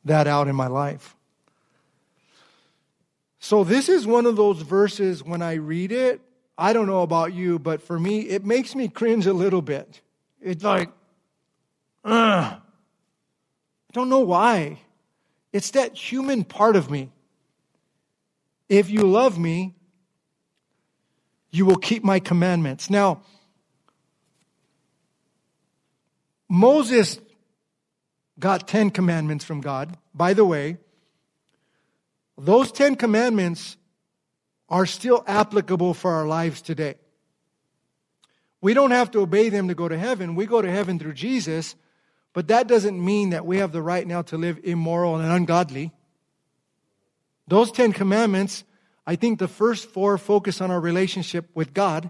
that 0.06 0.26
out 0.26 0.48
in 0.48 0.56
my 0.56 0.68
life. 0.68 1.16
So, 3.44 3.64
this 3.64 3.90
is 3.90 4.06
one 4.06 4.28
of 4.28 4.36
those 4.36 4.62
verses 4.62 5.24
when 5.24 5.42
I 5.42 5.56
read 5.56 5.92
it, 5.92 6.22
I 6.60 6.74
don't 6.74 6.86
know 6.86 7.02
about 7.02 7.34
you, 7.34 7.58
but 7.58 7.82
for 7.82 8.00
me, 8.00 8.20
it 8.20 8.46
makes 8.46 8.76
me 8.76 8.88
cringe 8.88 9.26
a 9.26 9.34
little 9.34 9.64
bit. 9.64 10.00
It's 10.40 10.64
like, 10.64 10.90
ugh. 12.06 12.54
I 12.54 13.94
don't 13.94 14.10
know 14.10 14.20
why. 14.20 14.80
It's 15.52 15.72
that 15.72 15.96
human 15.98 16.44
part 16.44 16.76
of 16.76 16.92
me. 16.92 17.10
If 18.70 18.92
you 18.92 19.02
love 19.02 19.40
me, 19.40 19.74
you 21.50 21.66
will 21.66 21.78
keep 21.78 22.04
my 22.04 22.20
commandments. 22.20 22.92
Now, 22.92 23.24
Moses 26.48 27.20
got 28.38 28.68
10 28.68 28.92
commandments 28.92 29.44
from 29.44 29.62
God. 29.62 29.98
By 30.14 30.36
the 30.36 30.46
way, 30.46 30.78
those 32.44 32.72
10 32.72 32.96
commandments 32.96 33.78
are 34.68 34.88
still 34.88 35.24
applicable 35.28 35.94
for 35.94 36.12
our 36.12 36.26
lives 36.26 36.62
today. 36.62 36.96
We 38.62 38.74
don't 38.74 38.92
have 38.92 39.12
to 39.12 39.20
obey 39.20 39.50
them 39.50 39.68
to 39.68 39.76
go 39.76 39.88
to 39.88 39.98
heaven. 39.98 40.36
We 40.36 40.48
go 40.48 40.62
to 40.62 40.72
heaven 40.72 40.98
through 40.98 41.14
Jesus, 41.14 41.76
but 42.34 42.48
that 42.48 42.68
doesn't 42.68 43.04
mean 43.04 43.30
that 43.32 43.46
we 43.46 43.58
have 43.58 43.72
the 43.72 43.82
right 43.82 44.08
now 44.08 44.24
to 44.24 44.38
live 44.38 44.60
immoral 44.64 45.18
and 45.18 45.32
ungodly. 45.32 45.92
Those 47.48 47.72
10 47.72 47.94
commandments, 47.94 48.64
I 49.06 49.16
think 49.16 49.38
the 49.38 49.48
first 49.48 49.90
four 49.90 50.18
focus 50.18 50.62
on 50.62 50.72
our 50.72 50.80
relationship 50.80 51.50
with 51.54 51.74
God, 51.74 52.10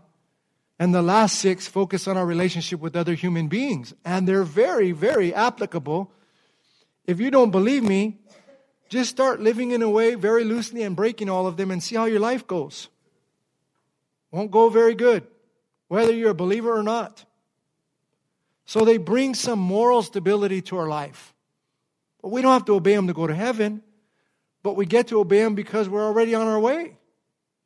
and 0.80 0.96
the 0.96 1.02
last 1.02 1.40
six 1.40 1.68
focus 1.68 2.08
on 2.08 2.18
our 2.18 2.26
relationship 2.26 2.80
with 2.80 2.96
other 2.96 3.16
human 3.16 3.50
beings. 3.50 3.94
And 4.06 4.28
they're 4.28 4.44
very, 4.44 4.94
very 4.94 5.34
applicable. 5.34 6.12
If 7.06 7.20
you 7.20 7.32
don't 7.32 7.52
believe 7.52 7.84
me, 7.84 8.21
just 8.92 9.10
start 9.10 9.40
living 9.40 9.72
in 9.72 9.82
a 9.82 9.90
way 9.90 10.16
very 10.16 10.44
loosely 10.44 10.84
and 10.84 10.98
breaking 10.98 11.30
all 11.30 11.48
of 11.48 11.56
them 11.56 11.72
and 11.72 11.82
see 11.82 11.96
how 11.96 12.06
your 12.06 12.20
life 12.20 12.46
goes. 12.46 12.90
Won't 14.32 14.52
go 14.52 14.68
very 14.68 14.96
good, 14.96 15.26
whether 15.88 16.14
you're 16.14 16.32
a 16.32 16.36
believer 16.36 16.78
or 16.78 16.84
not. 16.84 17.24
So 18.66 18.84
they 18.84 18.98
bring 18.98 19.34
some 19.34 19.60
moral 19.60 20.04
stability 20.04 20.62
to 20.64 20.78
our 20.78 20.90
life. 20.90 21.34
But 22.22 22.34
we 22.34 22.42
don't 22.42 22.52
have 22.52 22.66
to 22.66 22.76
obey 22.76 22.94
them 22.94 23.08
to 23.08 23.14
go 23.14 23.26
to 23.26 23.34
heaven, 23.34 23.82
but 24.62 24.76
we 24.76 24.86
get 24.86 25.08
to 25.08 25.22
obey 25.22 25.40
them 25.40 25.56
because 25.56 25.88
we're 25.88 26.06
already 26.06 26.36
on 26.36 26.48
our 26.48 26.60
way. 26.60 26.98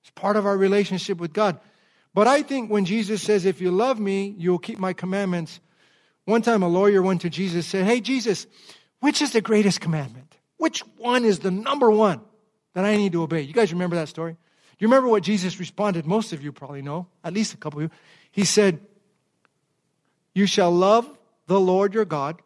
It's 0.01 0.11
part 0.11 0.35
of 0.35 0.45
our 0.45 0.55
relationship 0.55 1.17
with 1.17 1.33
God. 1.33 1.59
But 2.13 2.27
I 2.27 2.43
think 2.43 2.69
when 2.69 2.85
Jesus 2.85 3.23
says, 3.23 3.45
If 3.45 3.61
you 3.61 3.71
love 3.71 3.99
me, 3.99 4.35
you'll 4.37 4.59
keep 4.59 4.77
my 4.77 4.93
commandments. 4.93 5.59
One 6.25 6.43
time 6.43 6.61
a 6.61 6.67
lawyer 6.67 7.01
went 7.01 7.21
to 7.21 7.31
Jesus 7.31 7.55
and 7.55 7.65
said, 7.65 7.85
Hey, 7.85 7.99
Jesus, 7.99 8.45
which 8.99 9.23
is 9.23 9.31
the 9.31 9.41
greatest 9.41 9.81
commandment? 9.81 10.24
Which 10.57 10.81
one 10.97 11.25
is 11.25 11.39
the 11.39 11.51
number 11.51 11.91
one 11.91 12.21
that 12.73 12.85
I 12.85 12.95
need 12.95 13.11
to 13.13 13.23
obey? 13.23 13.41
You 13.41 13.53
guys 13.53 13.71
remember 13.73 13.95
that 13.97 14.07
story? 14.07 14.33
Do 14.33 14.83
you 14.83 14.87
remember 14.87 15.07
what 15.07 15.23
Jesus 15.23 15.59
responded? 15.59 16.05
Most 16.05 16.33
of 16.33 16.43
you 16.43 16.51
probably 16.51 16.81
know, 16.81 17.07
at 17.23 17.33
least 17.33 17.53
a 17.53 17.57
couple 17.57 17.79
of 17.79 17.83
you. 17.83 17.97
He 18.31 18.43
said, 18.43 18.79
You 20.33 20.45
shall 20.45 20.71
love 20.71 21.09
the 21.47 21.59
Lord 21.59 21.93
your 21.93 22.05
God 22.05 22.41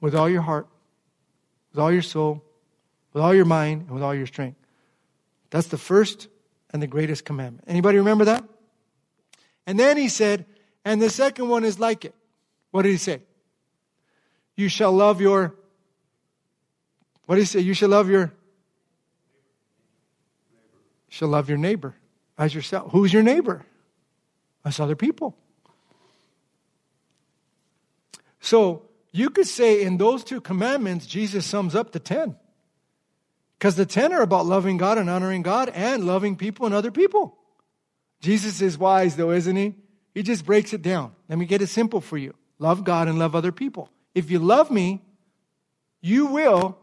with 0.00 0.14
all 0.14 0.28
your 0.28 0.42
heart, 0.42 0.66
with 1.72 1.80
all 1.80 1.92
your 1.92 2.02
soul, 2.02 2.42
with 3.12 3.22
all 3.22 3.34
your 3.34 3.44
mind, 3.44 3.82
and 3.82 3.90
with 3.90 4.02
all 4.02 4.14
your 4.14 4.26
strength. 4.26 4.58
That's 5.50 5.68
the 5.68 5.78
first 5.78 6.28
and 6.70 6.82
the 6.82 6.86
greatest 6.86 7.24
commandment. 7.24 7.64
Anybody 7.68 7.98
remember 7.98 8.24
that? 8.24 8.44
And 9.66 9.78
then 9.78 9.96
he 9.96 10.08
said, 10.08 10.46
and 10.84 11.00
the 11.00 11.10
second 11.10 11.48
one 11.48 11.64
is 11.64 11.78
like 11.78 12.04
it. 12.04 12.14
What 12.70 12.82
did 12.82 12.90
he 12.90 12.96
say? 12.96 13.22
You 14.56 14.68
shall 14.68 14.92
love 14.92 15.20
your 15.20 15.54
what 17.26 17.36
did 17.36 17.42
he 17.42 17.46
say? 17.46 17.60
You 17.60 17.74
shall 17.74 17.88
love 17.88 18.08
your 18.08 18.32
shall 21.08 21.28
love 21.28 21.48
your 21.48 21.58
neighbor 21.58 21.94
as 22.36 22.54
yourself. 22.54 22.90
Who's 22.92 23.12
your 23.12 23.22
neighbor? 23.22 23.64
That's 24.64 24.80
other 24.80 24.96
people. 24.96 25.36
So 28.40 28.82
you 29.12 29.30
could 29.30 29.46
say 29.46 29.82
in 29.82 29.96
those 29.96 30.24
two 30.24 30.40
commandments, 30.40 31.06
Jesus 31.06 31.46
sums 31.46 31.74
up 31.74 31.92
the 31.92 32.00
ten. 32.00 32.36
Because 33.58 33.76
the 33.76 33.86
ten 33.86 34.12
are 34.12 34.22
about 34.22 34.44
loving 34.44 34.76
God 34.76 34.98
and 34.98 35.08
honoring 35.08 35.42
God 35.42 35.68
and 35.68 36.04
loving 36.04 36.36
people 36.36 36.66
and 36.66 36.74
other 36.74 36.90
people. 36.90 37.38
Jesus 38.20 38.60
is 38.60 38.76
wise 38.76 39.16
though, 39.16 39.30
isn't 39.30 39.56
he? 39.56 39.76
He 40.14 40.22
just 40.22 40.44
breaks 40.44 40.72
it 40.72 40.82
down. 40.82 41.12
Let 41.28 41.38
me 41.38 41.46
get 41.46 41.62
it 41.62 41.68
simple 41.68 42.00
for 42.00 42.18
you. 42.18 42.34
Love 42.58 42.84
God 42.84 43.08
and 43.08 43.18
love 43.18 43.34
other 43.34 43.52
people. 43.52 43.88
If 44.14 44.30
you 44.30 44.38
love 44.38 44.70
me, 44.70 45.00
you 46.00 46.26
will 46.26 46.76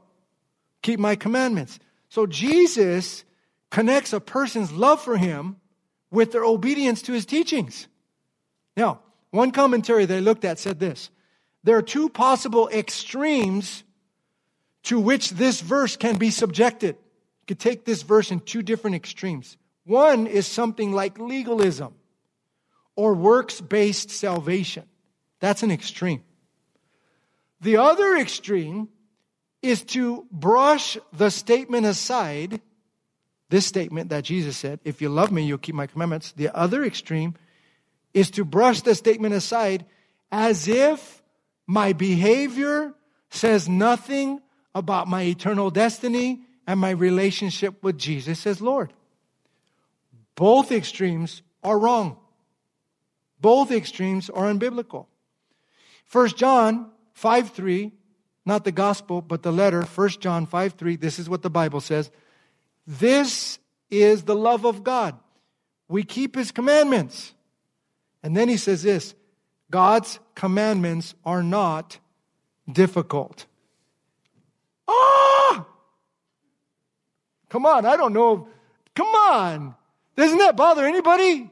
keep 0.82 1.00
my 1.00 1.16
commandments. 1.16 1.80
So 2.10 2.26
Jesus 2.26 3.24
connects 3.70 4.14
a 4.14 4.20
person's 4.20 4.72
love 4.72 5.02
for 5.02 5.18
him 5.18 5.58
with 6.10 6.32
their 6.32 6.44
obedience 6.44 7.02
to 7.04 7.14
his 7.14 7.26
teachings. 7.26 7.88
Now, 8.76 9.00
one 9.32 9.52
commentary 9.52 10.06
they 10.06 10.20
looked 10.20 10.46
at 10.46 10.60
said 10.60 10.80
this 10.80 11.10
there 11.64 11.78
are 11.78 11.84
two 11.84 12.10
possible 12.10 12.70
extremes 12.70 13.84
to 14.84 15.00
which 15.00 15.32
this 15.32 15.62
verse 15.62 15.96
can 15.96 16.18
be 16.18 16.32
subjected. 16.32 16.96
You 16.96 17.46
could 17.48 17.60
take 17.60 17.86
this 17.86 18.02
verse 18.02 18.32
in 18.32 18.40
two 18.40 18.64
different 18.64 18.96
extremes. 18.96 19.58
One 19.86 20.28
is 20.28 20.48
something 20.48 20.92
like 20.92 21.20
legalism 21.20 21.94
or 22.96 23.14
works 23.14 23.62
based 23.62 24.10
salvation. 24.10 24.86
That's 25.40 25.64
an 25.64 25.72
extreme. 25.72 26.24
The 27.62 27.78
other 27.78 28.16
extreme 28.16 28.90
is 29.62 29.84
to 29.84 30.26
brush 30.32 30.98
the 31.14 31.30
statement 31.30 31.86
aside, 31.86 32.62
this 33.50 33.66
statement 33.66 34.10
that 34.10 34.24
Jesus 34.24 34.58
said, 34.58 34.80
if 34.84 35.02
you 35.02 35.10
love 35.10 35.32
me, 35.32 35.44
you'll 35.44 35.58
keep 35.58 35.76
my 35.76 35.88
commandments. 35.88 36.32
The 36.32 36.56
other 36.56 36.84
extreme 36.84 37.36
is 38.14 38.32
to 38.32 38.46
brush 38.46 38.82
the 38.82 38.96
statement 38.96 39.34
aside 39.34 39.86
as 40.32 40.68
if 40.68 41.22
my 41.68 41.94
behavior 41.94 42.94
says 43.30 43.70
nothing 43.70 44.42
about 44.74 45.08
my 45.08 45.24
eternal 45.24 45.70
destiny 45.70 46.42
and 46.68 46.80
my 46.80 46.92
relationship 46.92 47.84
with 47.84 47.98
Jesus 47.98 48.48
as 48.48 48.62
Lord. 48.62 48.94
Both 50.36 50.72
extremes 50.72 51.42
are 51.64 51.78
wrong. 51.78 52.18
Both 53.40 53.72
extremes 53.72 54.30
are 54.30 54.46
unbiblical. 54.46 55.08
1 56.12 56.30
John 56.30 56.92
5 57.14 57.52
3 57.52 57.92
not 58.46 58.64
the 58.64 58.72
gospel, 58.72 59.22
but 59.22 59.44
the 59.44 59.52
letter, 59.52 59.84
1 59.84 60.10
John 60.20 60.46
5 60.46 60.74
3, 60.74 60.96
this 60.96 61.20
is 61.20 61.30
what 61.30 61.42
the 61.42 61.50
Bible 61.50 61.82
says. 61.82 62.12
This 62.88 63.60
is 63.90 64.24
the 64.24 64.36
love 64.36 64.66
of 64.66 64.84
God. 64.84 65.18
We 65.88 66.04
keep 66.04 66.36
his 66.36 66.52
commandments. 66.52 67.34
And 68.24 68.36
then 68.36 68.50
he 68.50 68.58
says 68.58 68.84
this 68.84 69.14
God's 69.70 70.20
commandments 70.36 71.16
are 71.26 71.44
not 71.44 72.00
difficult. 72.72 73.46
Ah! 74.88 75.66
Come 77.50 77.66
on, 77.66 77.86
I 77.86 77.98
don't 77.98 78.14
know. 78.14 78.48
Come 78.96 79.08
on. 79.08 79.76
Doesn't 80.16 80.40
that 80.40 80.56
bother 80.56 80.86
anybody? 80.86 81.50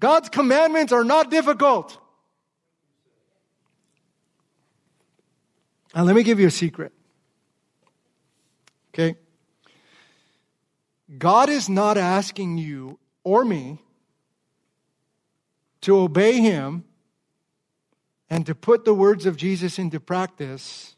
God's 0.00 0.28
commandments 0.28 0.92
are 0.92 1.04
not 1.04 1.30
difficult. 1.30 1.98
Now, 5.96 6.02
let 6.02 6.14
me 6.14 6.22
give 6.22 6.38
you 6.38 6.46
a 6.46 6.50
secret. 6.50 6.92
Okay? 8.92 9.16
God 11.16 11.48
is 11.48 11.70
not 11.70 11.96
asking 11.96 12.58
you 12.58 12.98
or 13.24 13.46
me 13.46 13.80
to 15.80 15.98
obey 15.98 16.34
Him 16.34 16.84
and 18.28 18.44
to 18.44 18.54
put 18.54 18.84
the 18.84 18.92
words 18.92 19.24
of 19.24 19.38
Jesus 19.38 19.78
into 19.78 19.98
practice 19.98 20.96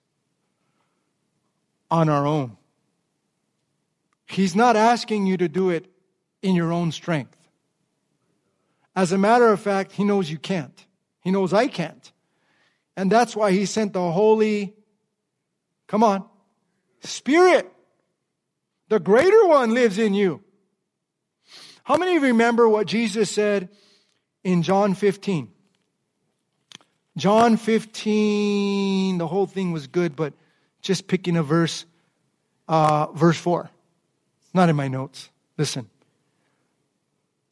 on 1.92 2.08
our 2.08 2.26
own. 2.26 2.56
He's 4.26 4.56
not 4.56 4.74
asking 4.74 5.26
you 5.26 5.36
to 5.36 5.48
do 5.48 5.70
it 5.70 5.86
in 6.42 6.56
your 6.56 6.72
own 6.72 6.90
strength. 6.90 7.36
As 8.96 9.12
a 9.12 9.18
matter 9.18 9.46
of 9.46 9.60
fact, 9.60 9.92
He 9.92 10.02
knows 10.02 10.28
you 10.28 10.38
can't. 10.38 10.86
He 11.20 11.30
knows 11.30 11.52
I 11.52 11.68
can't. 11.68 12.10
And 12.96 13.12
that's 13.12 13.36
why 13.36 13.52
He 13.52 13.64
sent 13.64 13.92
the 13.92 14.10
Holy 14.10 14.74
Come 15.88 16.04
on. 16.04 16.24
Spirit. 17.00 17.72
The 18.88 19.00
greater 19.00 19.46
one 19.46 19.74
lives 19.74 19.98
in 19.98 20.14
you. 20.14 20.42
How 21.82 21.96
many 21.96 22.16
of 22.16 22.22
you 22.22 22.28
remember 22.28 22.68
what 22.68 22.86
Jesus 22.86 23.30
said 23.30 23.70
in 24.44 24.62
John 24.62 24.94
15? 24.94 25.50
John 27.16 27.56
15, 27.56 29.18
the 29.18 29.26
whole 29.26 29.46
thing 29.46 29.72
was 29.72 29.88
good, 29.88 30.14
but 30.14 30.34
just 30.82 31.08
picking 31.08 31.36
a 31.36 31.42
verse, 31.42 31.84
uh, 32.68 33.06
verse 33.12 33.36
4. 33.36 33.68
Not 34.54 34.68
in 34.68 34.76
my 34.76 34.88
notes. 34.88 35.28
Listen. 35.56 35.88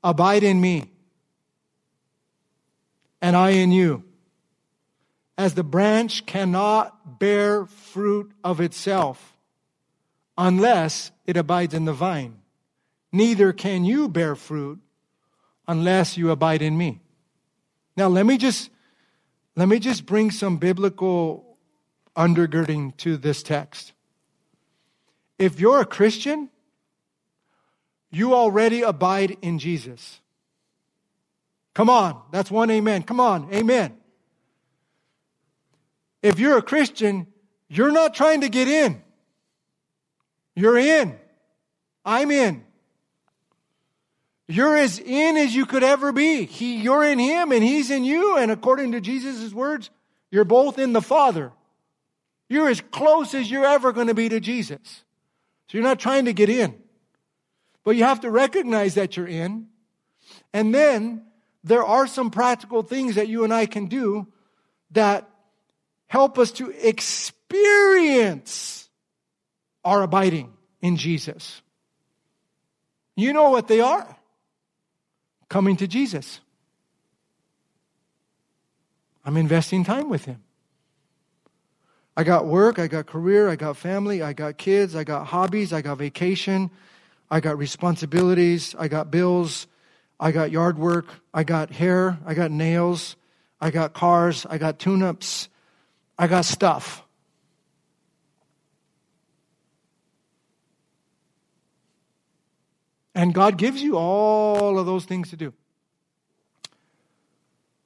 Abide 0.05 0.44
in 0.44 0.61
me, 0.61 0.90
and 3.20 3.35
I 3.35 3.51
in 3.51 3.72
you 3.72 4.05
as 5.38 5.55
the 5.55 5.64
branch 5.64 6.27
cannot 6.27 7.18
bear 7.18 7.66
fruit 7.66 8.33
of 8.42 8.61
itself 8.61 9.37
unless 10.38 11.11
it 11.27 11.37
abides 11.37 11.75
in 11.75 11.85
the 11.85 11.92
vine. 11.92 12.38
Neither 13.12 13.53
can 13.53 13.85
you 13.85 14.09
bear 14.09 14.35
fruit 14.35 14.81
unless 15.68 16.16
you 16.16 16.31
abide 16.31 16.62
in 16.62 16.77
me. 16.77 17.01
Now 17.96 18.09
let 18.09 18.27
me 18.27 18.37
just 18.37 18.70
let 19.55 19.68
me 19.68 19.79
just 19.79 20.05
bring 20.05 20.31
some 20.31 20.59
biblical 20.59 21.57
undergirding 22.14 22.96
to 22.99 23.16
this 23.16 23.42
text. 23.42 23.92
If 25.38 25.61
you're 25.61 25.81
a 25.81 25.87
Christian, 25.87 26.51
you 28.11 28.35
already 28.35 28.83
abide 28.83 29.37
in 29.42 29.59
Jesus. 29.59 30.20
Come 31.75 31.90
on, 31.90 32.20
that's 32.33 32.51
one 32.51 32.70
amen. 32.70 33.03
Come 33.03 33.20
on, 33.20 33.53
amen. 33.53 33.96
If 36.27 36.39
you're 36.39 36.59
a 36.59 36.62
Christian, 36.62 37.27
you're 37.69 37.93
not 37.93 38.15
trying 38.15 38.43
to 38.43 38.49
get 38.49 38.69
in. 38.69 39.03
You're 40.55 40.79
in. 40.79 41.19
I'm 42.05 42.31
in. 42.31 42.65
You're 44.49 44.77
as 44.77 44.99
in 44.99 45.37
as 45.37 45.55
you 45.55 45.67
could 45.67 45.83
ever 45.83 46.12
be. 46.12 46.45
He, 46.45 46.77
you're 46.77 47.05
in 47.05 47.19
Him 47.19 47.53
and 47.53 47.62
He's 47.62 47.91
in 47.91 48.05
you. 48.05 48.37
And 48.37 48.51
according 48.51 48.93
to 48.93 49.01
Jesus' 49.01 49.53
words, 49.53 49.91
you're 50.31 50.45
both 50.45 50.79
in 50.79 50.93
the 50.93 51.03
Father. 51.03 51.53
You're 52.49 52.69
as 52.69 52.81
close 52.81 53.35
as 53.35 53.51
you're 53.51 53.67
ever 53.67 53.93
going 53.93 54.07
to 54.07 54.15
be 54.15 54.29
to 54.29 54.39
Jesus. 54.39 54.79
So 55.69 55.79
you're 55.79 55.83
not 55.83 55.99
trying 55.99 56.27
to 56.27 56.33
get 56.33 56.49
in. 56.49 56.77
But 57.83 57.97
you 57.97 58.05
have 58.05 58.21
to 58.21 58.31
recognize 58.31 58.95
that 58.95 59.17
you're 59.17 59.27
in. 59.27 59.67
And 60.53 60.75
then 60.75 61.25
there 61.65 61.85
are 61.85 62.07
some 62.07 62.31
practical 62.31 62.83
things 62.83 63.17
that 63.17 63.29
you 63.29 63.43
and 63.43 63.53
I 63.53 63.67
can 63.67 63.87
do 63.87 64.29
that 64.93 65.29
help 66.07 66.38
us 66.38 66.53
to 66.53 66.71
experience 66.87 68.88
our 69.85 70.03
abiding 70.03 70.53
in 70.81 70.97
Jesus. 70.97 71.62
You 73.14 73.33
know 73.33 73.51
what 73.51 73.69
they 73.69 73.81
are 73.81 74.16
coming 75.49 75.77
to 75.77 75.87
Jesus. 75.87 76.40
I'm 79.25 79.37
investing 79.37 79.85
time 79.85 80.09
with 80.09 80.25
Him. 80.25 80.42
I 82.16 82.25
got 82.25 82.47
work, 82.47 82.79
I 82.79 82.87
got 82.87 83.07
career, 83.07 83.49
I 83.49 83.57
got 83.57 83.77
family, 83.77 84.23
I 84.23 84.33
got 84.33 84.57
kids, 84.57 84.97
I 84.97 85.05
got 85.05 85.27
hobbies, 85.27 85.73
I 85.73 85.83
got 85.83 85.99
vacation, 85.99 86.71
I 87.31 87.40
got 87.40 87.59
responsibilities, 87.59 88.75
I 88.79 88.88
got 88.88 89.11
bills, 89.11 89.66
I 90.19 90.33
got 90.33 90.51
yard 90.51 90.79
work, 90.79 91.07
I 91.35 91.45
got 91.45 91.71
hair, 91.71 92.19
I 92.25 92.33
got 92.33 92.51
nails, 92.51 93.16
I 93.61 93.71
got 93.71 93.92
cars, 93.92 94.47
I 94.49 94.57
got 94.57 94.79
tune 94.79 95.03
ups, 95.03 95.51
I 96.19 96.27
got 96.27 96.45
stuff. 96.45 97.03
And 103.15 103.33
God 103.33 103.57
gives 103.57 103.83
you 103.83 103.97
all 103.97 104.79
of 104.79 104.85
those 104.85 105.07
things 105.07 105.31
to 105.31 105.37
do. 105.37 105.55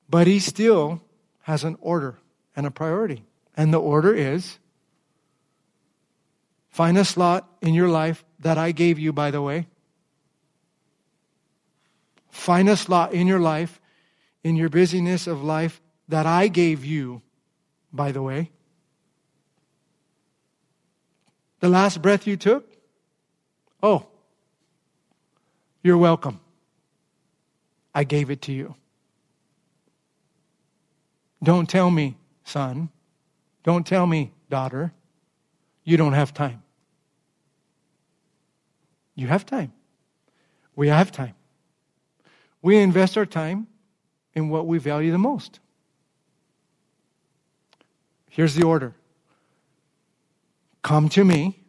But 0.09 0.27
He 0.27 0.41
still 0.41 1.01
has 1.43 1.63
an 1.63 1.77
order 1.81 2.19
and 2.57 2.67
a 2.67 2.71
priority. 2.71 3.25
And 3.57 3.73
the 3.73 3.81
order 3.81 4.13
is 4.13 4.59
find 6.69 6.99
a 6.99 7.05
slot 7.05 7.49
in 7.63 7.75
your 7.75 7.89
life 7.89 8.25
that 8.41 8.59
I 8.59 8.73
gave 8.73 8.99
you, 8.99 9.13
by 9.13 9.31
the 9.31 9.41
way. 9.41 9.67
Find 12.31 12.69
a 12.69 12.77
slot 12.77 13.13
in 13.13 13.27
your 13.27 13.41
life, 13.41 13.81
in 14.43 14.57
your 14.57 14.69
busyness 14.69 15.27
of 15.27 15.45
life, 15.45 15.81
that 16.09 16.27
I 16.27 16.49
gave 16.49 16.85
you, 16.85 17.23
by 17.93 18.13
the 18.13 18.23
way. 18.23 18.51
The 21.61 21.69
last 21.69 22.01
breath 22.01 22.27
you 22.27 22.37
took? 22.37 22.67
Oh, 23.83 24.07
you're 25.83 25.99
welcome. 25.99 26.41
I 27.95 28.05
gave 28.05 28.31
it 28.31 28.43
to 28.43 28.53
you. 28.53 28.75
Don't 31.43 31.69
tell 31.69 31.91
me, 31.91 32.17
son. 32.45 32.91
Don't 33.63 33.87
tell 33.87 34.07
me, 34.07 34.33
daughter. 34.49 34.93
You 35.85 35.97
don't 35.97 36.13
have 36.13 36.35
time. 36.35 36.63
You 39.15 39.27
have 39.27 39.45
time. 39.45 39.73
We 40.77 40.89
have 40.89 41.11
time. 41.13 41.35
We 42.63 42.79
invest 42.79 43.17
our 43.17 43.27
time 43.27 43.67
in 44.35 44.49
what 44.51 44.67
we 44.67 44.79
value 44.79 45.13
the 45.13 45.19
most. 45.19 45.61
Here's 48.31 48.55
the 48.55 48.65
order 48.65 48.95
Come 50.83 51.11
to 51.11 51.25
me, 51.25 51.61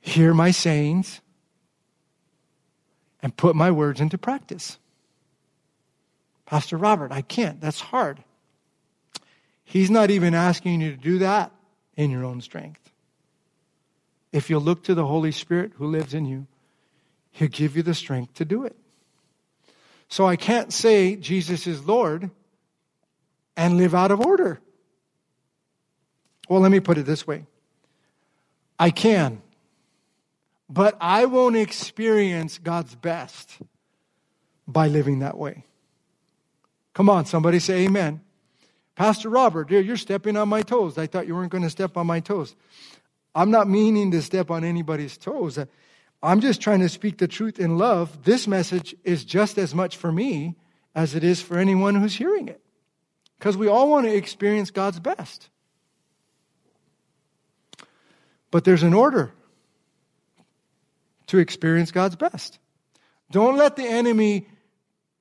hear 0.00 0.32
my 0.32 0.52
sayings, 0.52 1.20
and 3.20 3.36
put 3.36 3.56
my 3.56 3.72
words 3.72 4.00
into 4.00 4.16
practice. 4.16 4.78
Pastor 6.46 6.76
Robert, 6.76 7.10
I 7.10 7.22
can't. 7.22 7.60
That's 7.60 7.80
hard. 7.80 8.22
He's 9.64 9.90
not 9.90 10.10
even 10.10 10.32
asking 10.32 10.80
you 10.80 10.92
to 10.92 10.96
do 10.96 11.18
that 11.18 11.50
in 11.96 12.10
your 12.10 12.24
own 12.24 12.40
strength. 12.40 12.80
If 14.32 14.48
you 14.48 14.58
look 14.58 14.84
to 14.84 14.94
the 14.94 15.06
Holy 15.06 15.32
Spirit 15.32 15.72
who 15.76 15.86
lives 15.86 16.14
in 16.14 16.24
you, 16.24 16.46
He'll 17.32 17.48
give 17.48 17.76
you 17.76 17.82
the 17.82 17.94
strength 17.94 18.34
to 18.34 18.44
do 18.44 18.64
it. 18.64 18.76
So 20.08 20.26
I 20.26 20.36
can't 20.36 20.72
say 20.72 21.16
Jesus 21.16 21.66
is 21.66 21.86
Lord 21.86 22.30
and 23.58 23.76
live 23.76 23.94
out 23.94 24.10
of 24.10 24.24
order. 24.24 24.58
Well, 26.48 26.60
let 26.60 26.72
me 26.72 26.80
put 26.80 26.96
it 26.96 27.04
this 27.04 27.26
way 27.26 27.44
I 28.78 28.88
can 28.90 29.42
but 30.68 30.96
I 31.00 31.24
won't 31.24 31.56
experience 31.56 32.58
God's 32.58 32.94
best 32.94 33.58
by 34.66 34.88
living 34.88 35.20
that 35.20 35.38
way. 35.38 35.64
Come 36.92 37.08
on, 37.08 37.24
somebody 37.26 37.58
say 37.58 37.86
amen. 37.86 38.20
Pastor 38.94 39.28
Robert, 39.28 39.68
dear, 39.68 39.80
you're 39.80 39.96
stepping 39.96 40.36
on 40.36 40.48
my 40.48 40.62
toes. 40.62 40.98
I 40.98 41.06
thought 41.06 41.26
you 41.26 41.34
weren't 41.34 41.52
going 41.52 41.62
to 41.62 41.70
step 41.70 41.96
on 41.96 42.06
my 42.06 42.20
toes. 42.20 42.54
I'm 43.34 43.50
not 43.50 43.68
meaning 43.68 44.10
to 44.10 44.20
step 44.20 44.50
on 44.50 44.64
anybody's 44.64 45.16
toes. 45.16 45.58
I'm 46.22 46.40
just 46.40 46.60
trying 46.60 46.80
to 46.80 46.88
speak 46.88 47.18
the 47.18 47.28
truth 47.28 47.60
in 47.60 47.78
love. 47.78 48.24
This 48.24 48.48
message 48.48 48.94
is 49.04 49.24
just 49.24 49.56
as 49.56 49.74
much 49.74 49.96
for 49.96 50.10
me 50.10 50.56
as 50.94 51.14
it 51.14 51.22
is 51.22 51.40
for 51.40 51.58
anyone 51.58 51.94
who's 51.94 52.16
hearing 52.16 52.48
it. 52.48 52.60
Because 53.38 53.56
we 53.56 53.68
all 53.68 53.88
want 53.88 54.06
to 54.06 54.14
experience 54.14 54.70
God's 54.70 54.98
best. 54.98 55.48
But 58.50 58.64
there's 58.64 58.82
an 58.82 58.94
order 58.94 59.32
to 61.28 61.38
experience 61.38 61.90
God's 61.92 62.16
best. 62.16 62.58
Don't 63.30 63.56
let 63.56 63.76
the 63.76 63.84
enemy 63.84 64.48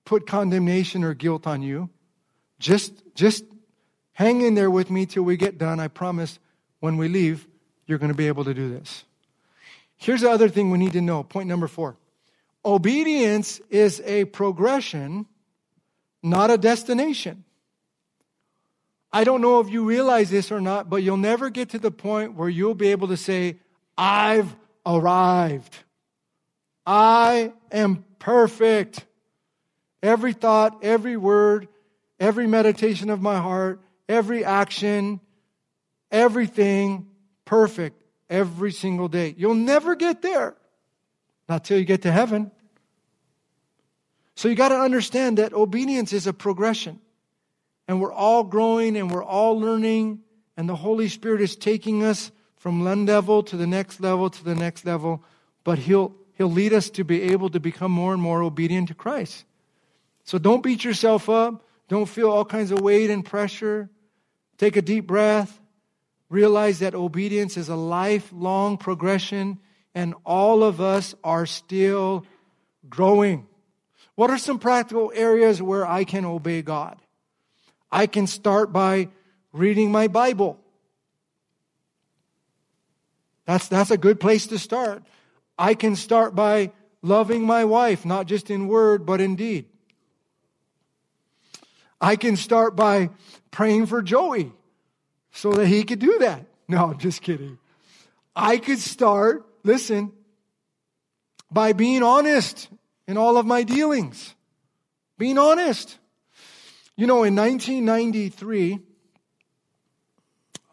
put 0.05 0.25
condemnation 0.25 1.03
or 1.03 1.13
guilt 1.13 1.45
on 1.45 1.61
you. 1.61 1.89
Just, 2.59 2.93
just 3.13 3.43
hang 4.13 4.41
in 4.41 4.55
there 4.55 4.71
with 4.71 4.89
me 4.89 5.05
till 5.05 5.23
we 5.23 5.37
get 5.37 5.57
done. 5.57 5.79
I 5.79 5.89
promise 5.89 6.39
when 6.79 6.97
we 6.97 7.09
leave, 7.09 7.45
you're 7.85 7.97
going 7.97 8.11
to 8.11 8.17
be 8.17 8.27
able 8.27 8.45
to 8.45 8.53
do 8.53 8.69
this. 8.69 9.03
Here's 9.97 10.21
the 10.21 10.31
other 10.31 10.47
thing 10.47 10.71
we 10.71 10.77
need 10.77 10.93
to 10.93 11.01
know. 11.01 11.23
Point 11.23 11.47
number 11.47 11.67
four 11.67 11.97
obedience 12.63 13.61
is 13.69 14.01
a 14.05 14.25
progression, 14.25 15.25
not 16.23 16.51
a 16.51 16.57
destination. 16.57 17.43
I 19.17 19.23
don't 19.23 19.41
know 19.41 19.59
if 19.61 19.71
you 19.71 19.83
realize 19.83 20.29
this 20.29 20.51
or 20.51 20.61
not, 20.61 20.91
but 20.91 20.97
you'll 20.97 21.17
never 21.17 21.49
get 21.49 21.69
to 21.69 21.79
the 21.79 21.89
point 21.89 22.35
where 22.35 22.47
you'll 22.47 22.75
be 22.75 22.89
able 22.89 23.07
to 23.07 23.17
say, 23.17 23.57
I've 23.97 24.55
arrived. 24.85 25.75
I 26.85 27.51
am 27.71 28.05
perfect. 28.19 29.07
Every 30.03 30.33
thought, 30.33 30.83
every 30.83 31.17
word, 31.17 31.67
every 32.19 32.45
meditation 32.45 33.09
of 33.09 33.19
my 33.19 33.39
heart, 33.39 33.81
every 34.07 34.45
action, 34.45 35.19
everything 36.11 37.07
perfect 37.43 37.99
every 38.29 38.71
single 38.71 39.07
day. 39.07 39.33
You'll 39.35 39.55
never 39.55 39.95
get 39.95 40.21
there. 40.21 40.55
Not 41.49 41.65
till 41.65 41.79
you 41.79 41.85
get 41.85 42.03
to 42.03 42.11
heaven. 42.11 42.51
So 44.35 44.47
you 44.47 44.53
got 44.53 44.69
to 44.69 44.79
understand 44.79 45.39
that 45.39 45.53
obedience 45.53 46.13
is 46.13 46.27
a 46.27 46.33
progression. 46.33 46.99
And 47.87 48.01
we're 48.01 48.13
all 48.13 48.43
growing 48.43 48.97
and 48.97 49.09
we're 49.09 49.23
all 49.23 49.59
learning, 49.59 50.19
and 50.55 50.67
the 50.67 50.75
Holy 50.75 51.07
Spirit 51.07 51.41
is 51.41 51.55
taking 51.55 52.03
us 52.03 52.31
from 52.57 52.83
one 52.83 53.05
level 53.05 53.43
to 53.43 53.55
the 53.55 53.67
next 53.67 54.01
level 54.01 54.29
to 54.29 54.43
the 54.43 54.55
next 54.55 54.85
level, 54.85 55.23
but 55.63 55.79
He'll 55.79 56.15
He'll 56.33 56.51
lead 56.51 56.73
us 56.73 56.91
to 56.91 57.03
be 57.03 57.23
able 57.23 57.49
to 57.49 57.59
become 57.59 57.91
more 57.91 58.13
and 58.13 58.21
more 58.21 58.43
obedient 58.43 58.89
to 58.89 58.93
Christ. 58.93 59.45
So 60.23 60.37
don't 60.37 60.61
beat 60.61 60.83
yourself 60.83 61.29
up. 61.29 61.65
Don't 61.87 62.07
feel 62.07 62.29
all 62.29 62.45
kinds 62.45 62.71
of 62.71 62.81
weight 62.81 63.09
and 63.09 63.25
pressure. 63.25 63.89
Take 64.57 64.75
a 64.75 64.81
deep 64.81 65.07
breath. 65.07 65.59
Realize 66.29 66.79
that 66.79 66.93
obedience 66.93 67.57
is 67.57 67.69
a 67.69 67.75
lifelong 67.75 68.77
progression, 68.77 69.59
and 69.95 70.13
all 70.25 70.63
of 70.63 70.79
us 70.81 71.15
are 71.23 71.45
still 71.45 72.25
growing. 72.87 73.47
What 74.15 74.29
are 74.29 74.37
some 74.37 74.59
practical 74.59 75.11
areas 75.15 75.61
where 75.61 75.87
I 75.87 76.03
can 76.03 76.25
obey 76.25 76.61
God? 76.61 76.97
I 77.91 78.07
can 78.07 78.27
start 78.27 78.71
by 78.71 79.09
reading 79.53 79.91
my 79.91 80.07
Bible. 80.07 80.59
That's, 83.45 83.67
that's 83.67 83.91
a 83.91 83.97
good 83.97 84.19
place 84.19 84.47
to 84.47 84.59
start. 84.59 85.03
I 85.57 85.73
can 85.73 85.95
start 85.95 86.35
by 86.35 86.71
loving 87.01 87.45
my 87.45 87.65
wife, 87.65 88.05
not 88.05 88.27
just 88.27 88.51
in 88.51 88.67
word, 88.67 89.05
but 89.05 89.21
in 89.21 89.35
deed. 89.35 89.65
I 91.99 92.15
can 92.15 92.35
start 92.35 92.75
by 92.75 93.09
praying 93.49 93.87
for 93.87 94.01
Joey 94.01 94.51
so 95.31 95.51
that 95.53 95.67
he 95.67 95.83
could 95.83 95.99
do 95.99 96.19
that. 96.19 96.45
No, 96.69 96.87
I'm 96.87 96.97
just 96.97 97.21
kidding. 97.21 97.57
I 98.35 98.57
could 98.57 98.79
start, 98.79 99.45
listen, 99.63 100.11
by 101.49 101.71
being 101.71 102.03
honest 102.03 102.67
in 103.07 103.15
all 103.15 103.37
of 103.37 103.45
my 103.45 103.63
dealings. 103.63 104.35
Being 105.17 105.37
honest. 105.37 105.97
You 106.99 107.05
know, 107.05 107.23
in 107.23 107.35
1993, 107.35 108.79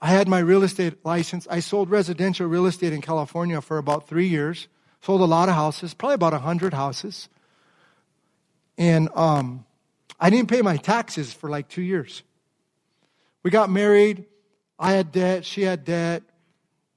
I 0.01 0.07
had 0.07 0.27
my 0.27 0.39
real 0.39 0.63
estate 0.63 1.05
license. 1.05 1.47
I 1.51 1.61
sold 1.61 1.91
residential 1.91 2.47
real 2.47 2.65
estate 2.65 2.95
in 2.95 3.03
California 3.03 3.61
for 3.61 3.77
about 3.77 4.09
three 4.09 4.27
years. 4.27 4.67
Sold 5.03 5.21
a 5.21 5.27
lot 5.27 5.51
of 5.51 5.55
houses, 5.55 5.93
probably 5.93 6.15
about 6.15 6.33
100 6.33 6.73
houses. 6.73 7.29
And 8.79 9.11
um, 9.15 9.67
I 10.19 10.31
didn't 10.31 10.49
pay 10.49 10.63
my 10.63 10.79
taxes 10.79 11.35
for 11.35 11.51
like 11.51 11.69
two 11.69 11.83
years. 11.83 12.23
We 13.43 13.51
got 13.51 13.69
married. 13.69 14.25
I 14.79 14.93
had 14.93 15.13
debt. 15.13 15.45
She 15.45 15.61
had 15.61 15.85
debt. 15.85 16.23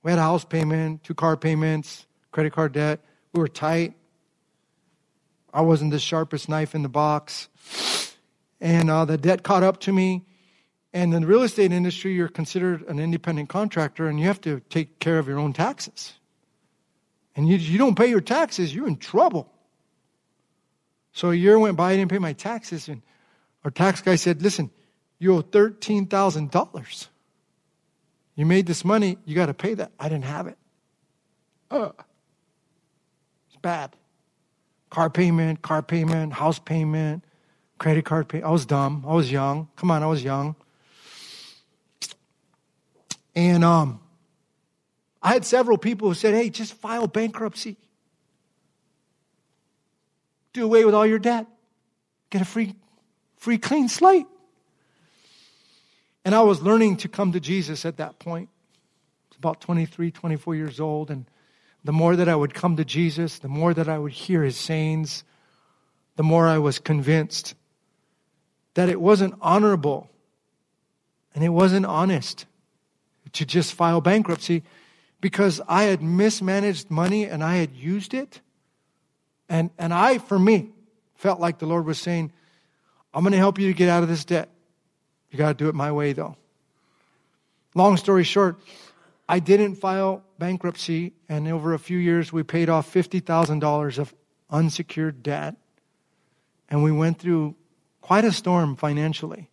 We 0.03 0.11
had 0.11 0.19
a 0.19 0.23
house 0.23 0.45
payment, 0.45 1.03
two 1.03 1.13
car 1.13 1.35
payments, 1.35 2.05
credit 2.31 2.53
card 2.53 2.71
debt. 2.71 3.01
We 3.33 3.41
were 3.41 3.49
tight. 3.49 3.93
I 5.53 5.61
wasn't 5.61 5.91
the 5.91 5.99
sharpest 5.99 6.47
knife 6.47 6.73
in 6.73 6.81
the 6.81 6.89
box. 6.89 7.49
And 8.59 8.89
uh, 8.89 9.05
the 9.05 9.17
debt 9.17 9.43
caught 9.43 9.63
up 9.63 9.79
to 9.81 9.93
me. 9.93 10.25
And 10.93 11.13
in 11.13 11.21
the 11.21 11.27
real 11.27 11.43
estate 11.43 11.71
industry, 11.71 12.13
you're 12.13 12.27
considered 12.27 12.81
an 12.83 12.99
independent 12.99 13.49
contractor 13.49 14.07
and 14.07 14.19
you 14.19 14.25
have 14.27 14.41
to 14.41 14.61
take 14.69 14.99
care 14.99 15.19
of 15.19 15.27
your 15.27 15.37
own 15.37 15.53
taxes. 15.53 16.13
And 17.35 17.47
you, 17.47 17.57
you 17.57 17.77
don't 17.77 17.95
pay 17.95 18.07
your 18.07 18.21
taxes, 18.21 18.73
you're 18.73 18.87
in 18.87 18.97
trouble. 18.97 19.51
So 21.11 21.31
a 21.31 21.35
year 21.35 21.57
went 21.59 21.77
by, 21.77 21.91
I 21.91 21.95
didn't 21.95 22.11
pay 22.11 22.19
my 22.19 22.33
taxes. 22.33 22.87
And 22.87 23.01
our 23.63 23.71
tax 23.71 24.01
guy 24.01 24.15
said, 24.15 24.41
Listen, 24.41 24.71
you 25.19 25.35
owe 25.35 25.43
$13,000. 25.43 27.07
You 28.35 28.45
made 28.45 28.67
this 28.67 28.85
money, 28.85 29.17
you 29.25 29.35
got 29.35 29.47
to 29.47 29.53
pay 29.53 29.73
that. 29.73 29.91
I 29.99 30.09
didn't 30.09 30.25
have 30.25 30.47
it. 30.47 30.57
Uh, 31.69 31.89
it's 33.47 33.57
bad. 33.61 33.95
Car 34.89 35.09
payment, 35.09 35.61
car 35.61 35.81
payment, 35.81 36.33
house 36.33 36.59
payment, 36.59 37.23
credit 37.77 38.05
card 38.05 38.27
payment. 38.27 38.47
I 38.47 38.51
was 38.51 38.65
dumb. 38.65 39.05
I 39.07 39.13
was 39.13 39.31
young. 39.31 39.67
Come 39.75 39.91
on, 39.91 40.03
I 40.03 40.07
was 40.07 40.23
young. 40.23 40.55
And 43.35 43.63
um, 43.63 43.99
I 45.21 45.33
had 45.33 45.45
several 45.45 45.77
people 45.77 46.07
who 46.07 46.15
said, 46.15 46.33
hey, 46.33 46.49
just 46.49 46.73
file 46.73 47.07
bankruptcy. 47.07 47.77
Do 50.53 50.63
away 50.63 50.85
with 50.85 50.95
all 50.95 51.05
your 51.05 51.19
debt. 51.19 51.45
Get 52.29 52.41
a 52.41 52.45
free, 52.45 52.73
free 53.37 53.57
clean 53.57 53.89
slate. 53.89 54.25
And 56.25 56.33
I 56.33 56.41
was 56.41 56.61
learning 56.61 56.97
to 56.97 57.07
come 57.07 57.31
to 57.33 57.39
Jesus 57.39 57.85
at 57.85 57.97
that 57.97 58.19
point. 58.19 58.49
I 58.49 59.25
was 59.29 59.37
about 59.37 59.61
23, 59.61 60.11
24 60.11 60.55
years 60.55 60.79
old. 60.79 61.11
And 61.11 61.25
the 61.83 61.93
more 61.93 62.15
that 62.15 62.27
I 62.27 62.35
would 62.35 62.53
come 62.53 62.75
to 62.77 62.85
Jesus, 62.85 63.39
the 63.39 63.47
more 63.47 63.73
that 63.73 63.87
I 63.87 63.99
would 63.99 64.11
hear 64.11 64.43
his 64.43 64.57
sayings, 64.57 65.23
the 66.15 66.23
more 66.23 66.47
I 66.47 66.57
was 66.57 66.79
convinced 66.79 67.53
that 68.77 68.89
it 68.89 69.01
wasn't 69.01 69.33
honorable 69.41 70.07
and 71.33 71.43
it 71.43 71.49
wasn't 71.49 71.83
honest 71.83 72.45
to 73.33 73.43
just 73.43 73.73
file 73.73 74.01
bankruptcy 74.01 74.61
because 75.19 75.59
I 75.67 75.85
had 75.85 76.03
mismanaged 76.03 76.91
money 76.91 77.23
and 77.25 77.43
I 77.43 77.55
had 77.55 77.75
used 77.75 78.13
it. 78.13 78.39
And, 79.49 79.71
and 79.79 79.91
I, 79.91 80.19
for 80.19 80.37
me, 80.37 80.69
felt 81.15 81.39
like 81.39 81.57
the 81.57 81.65
Lord 81.65 81.87
was 81.87 81.97
saying, 81.97 82.31
I'm 83.15 83.23
going 83.23 83.31
to 83.31 83.39
help 83.39 83.57
you 83.57 83.65
to 83.65 83.73
get 83.73 83.89
out 83.89 84.03
of 84.03 84.09
this 84.09 84.23
debt. 84.23 84.47
You 85.31 85.39
got 85.39 85.57
to 85.57 85.63
do 85.63 85.69
it 85.69 85.73
my 85.73 85.91
way, 85.91 86.13
though. 86.13 86.37
Long 87.73 87.97
story 87.97 88.23
short, 88.23 88.59
I 89.27 89.39
didn't 89.39 89.77
file 89.77 90.23
bankruptcy, 90.37 91.13
and 91.27 91.47
over 91.47 91.73
a 91.73 91.79
few 91.79 91.97
years, 91.97 92.31
we 92.31 92.43
paid 92.43 92.69
off 92.69 92.93
$50,000 92.93 93.97
of 93.97 94.13
unsecured 94.51 95.23
debt. 95.23 95.55
And 96.69 96.83
we 96.83 96.91
went 96.91 97.17
through 97.17 97.55
quite 98.07 98.23
a 98.23 98.31
storm 98.31 98.77
financially. 98.77 99.49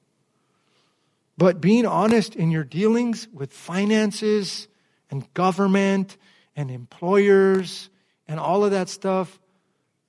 But 1.36 1.61
being 1.61 1.86
honest 1.86 2.36
in 2.36 2.52
your 2.52 2.62
dealings 2.62 3.26
with 3.32 3.52
finances 3.52 4.68
and 5.11 5.26
government 5.34 6.16
and 6.55 6.70
employers 6.70 7.90
and 8.28 8.38
all 8.38 8.64
of 8.64 8.70
that 8.70 8.88
stuff, 8.88 9.40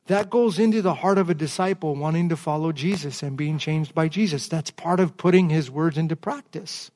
that 0.05 0.29
goes 0.29 0.59
into 0.59 0.83
the 0.83 0.93
heart 0.93 1.17
of 1.17 1.31
a 1.31 1.33
disciple 1.33 1.95
wanting 1.95 2.29
to 2.29 2.37
follow 2.37 2.71
Jesus 2.71 3.23
and 3.23 3.35
being 3.35 3.57
changed 3.57 3.95
by 3.95 4.07
Jesus. 4.07 4.47
That's 4.47 4.69
part 4.69 4.99
of 4.99 5.17
putting 5.17 5.49
his 5.49 5.71
words 5.71 5.97
into 5.97 6.15
practice. 6.15 6.91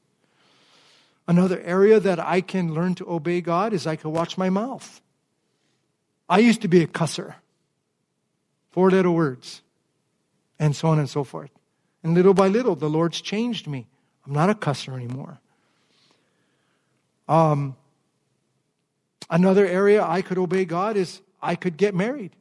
Another 1.27 1.59
area 1.61 1.99
that 1.99 2.19
I 2.19 2.41
can 2.41 2.75
learn 2.75 2.93
to 2.95 3.09
obey 3.09 3.41
God 3.41 3.73
is 3.73 3.87
I 3.87 3.95
can 3.95 4.11
watch 4.11 4.37
my 4.37 4.51
mouth. 4.51 5.01
I 6.29 6.37
used 6.37 6.61
to 6.61 6.67
be 6.67 6.83
a 6.83 6.87
cusser. 6.87 7.33
Four 8.69 8.91
little 8.91 9.15
words. 9.15 9.63
And 10.59 10.75
so 10.75 10.89
on 10.89 10.99
and 10.99 11.09
so 11.09 11.23
forth. 11.23 11.51
And 12.03 12.13
little 12.13 12.33
by 12.33 12.47
little, 12.47 12.75
the 12.75 12.89
Lord's 12.89 13.21
changed 13.21 13.67
me. 13.67 13.87
I'm 14.25 14.33
not 14.33 14.49
a 14.49 14.53
cusser 14.53 14.95
anymore. 14.95 15.39
Um, 17.27 17.75
another 19.29 19.65
area 19.65 20.03
I 20.03 20.21
could 20.21 20.37
obey 20.37 20.65
God 20.65 20.97
is 20.97 21.21
I 21.41 21.55
could 21.55 21.77
get 21.77 21.95
married. 21.95 22.35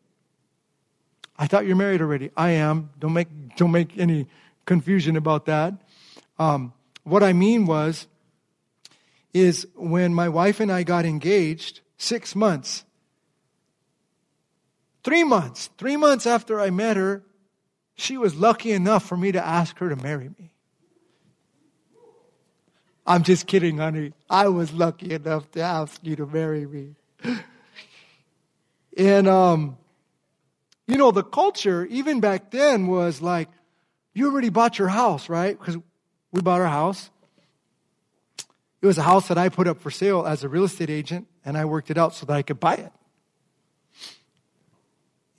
I 1.39 1.47
thought 1.47 1.67
you're 1.67 1.77
married 1.77 2.01
already. 2.01 2.31
I 2.37 2.51
am. 2.51 2.91
Don't 2.99 3.13
make, 3.13 3.29
don't 3.57 3.71
make 3.71 3.97
any 3.97 4.27
confusion 4.67 5.17
about 5.17 5.47
that. 5.47 5.75
Um, 6.39 6.73
what 7.05 7.23
I 7.23 7.33
mean 7.33 7.67
was, 7.67 8.07
is 9.33 9.67
when 9.77 10.13
my 10.15 10.29
wife 10.29 10.59
and 10.59 10.73
I 10.73 10.83
got 10.83 11.05
engaged, 11.05 11.81
six 11.97 12.35
months, 12.35 12.85
three 15.05 15.23
months, 15.23 15.71
three 15.79 15.97
months 15.97 16.27
after 16.27 16.61
I 16.61 16.71
met 16.71 16.97
her, 16.97 17.23
she 17.99 18.17
was 18.17 18.37
lucky 18.37 18.71
enough 18.71 19.05
for 19.05 19.17
me 19.17 19.33
to 19.33 19.45
ask 19.45 19.77
her 19.79 19.89
to 19.89 19.97
marry 19.97 20.29
me. 20.29 20.53
I'm 23.05 23.25
just 23.25 23.47
kidding, 23.47 23.79
honey. 23.79 24.13
I 24.31 24.49
was 24.49 24.73
lucky 24.73 25.13
enough 25.13 25.51
to 25.53 25.63
ask 25.63 25.99
you 26.05 26.15
to 26.17 26.27
marry 26.27 26.65
me. 26.65 26.95
And 28.97 29.27
um, 29.27 29.79
you 30.87 30.97
know, 30.97 31.11
the 31.11 31.25
culture, 31.25 31.87
even 31.87 32.21
back 32.21 32.51
then, 32.51 32.87
was 32.87 33.21
like, 33.21 33.49
you 34.15 34.31
already 34.31 34.51
bought 34.51 34.79
your 34.79 34.89
house, 34.89 35.29
right? 35.29 35.59
Because 35.59 35.77
we 36.31 36.41
bought 36.41 36.61
our 36.61 36.67
house. 36.69 37.11
It 38.81 38.87
was 38.87 38.99
a 38.99 39.03
house 39.03 39.27
that 39.29 39.39
I 39.39 39.49
put 39.49 39.67
up 39.67 39.81
for 39.81 39.91
sale 39.91 40.25
as 40.25 40.45
a 40.45 40.49
real 40.49 40.65
estate 40.65 40.91
agent, 40.91 41.27
and 41.45 41.59
I 41.59 41.65
worked 41.65 41.91
it 41.91 41.99
out 41.99 42.15
so 42.15 42.27
that 42.27 42.33
I 42.33 42.43
could 42.43 42.61
buy 42.61 42.75
it. 42.75 42.93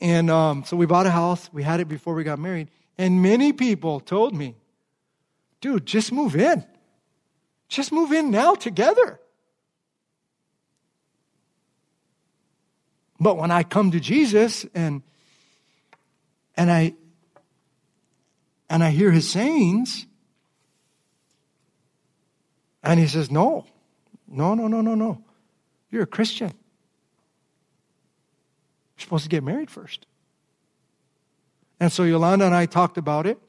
And 0.01 0.29
um, 0.29 0.63
so 0.63 0.77
we 0.77 0.85
bought 0.85 1.05
a 1.05 1.11
house. 1.11 1.49
We 1.51 1.63
had 1.63 1.79
it 1.79 1.87
before 1.87 2.13
we 2.13 2.23
got 2.23 2.39
married. 2.39 2.69
And 2.97 3.21
many 3.21 3.53
people 3.53 3.99
told 3.99 4.33
me, 4.33 4.55
dude, 5.61 5.85
just 5.85 6.11
move 6.11 6.35
in. 6.35 6.65
Just 7.67 7.91
move 7.91 8.11
in 8.11 8.31
now 8.31 8.55
together. 8.55 9.19
But 13.19 13.37
when 13.37 13.51
I 13.51 13.63
come 13.63 13.91
to 13.91 13.99
Jesus 13.99 14.65
and 14.73 15.03
and 16.55 16.71
I 16.71 16.93
and 18.69 18.83
I 18.83 18.91
hear 18.91 19.11
his 19.11 19.29
sayings, 19.29 20.05
and 22.83 22.99
he 22.99 23.07
says, 23.07 23.29
No, 23.29 23.65
no, 24.27 24.55
no, 24.55 24.67
no, 24.67 24.81
no, 24.81 24.95
no. 24.95 25.23
You're 25.91 26.03
a 26.03 26.07
Christian. 26.07 26.53
You're 28.99 29.05
supposed 29.05 29.23
to 29.23 29.29
get 29.29 29.43
married 29.45 29.71
first. 29.71 30.05
And 31.79 31.89
so 31.89 32.03
Yolanda 32.03 32.45
and 32.45 32.53
I 32.53 32.65
talked 32.65 32.97
about 32.97 33.25
it. 33.25 33.39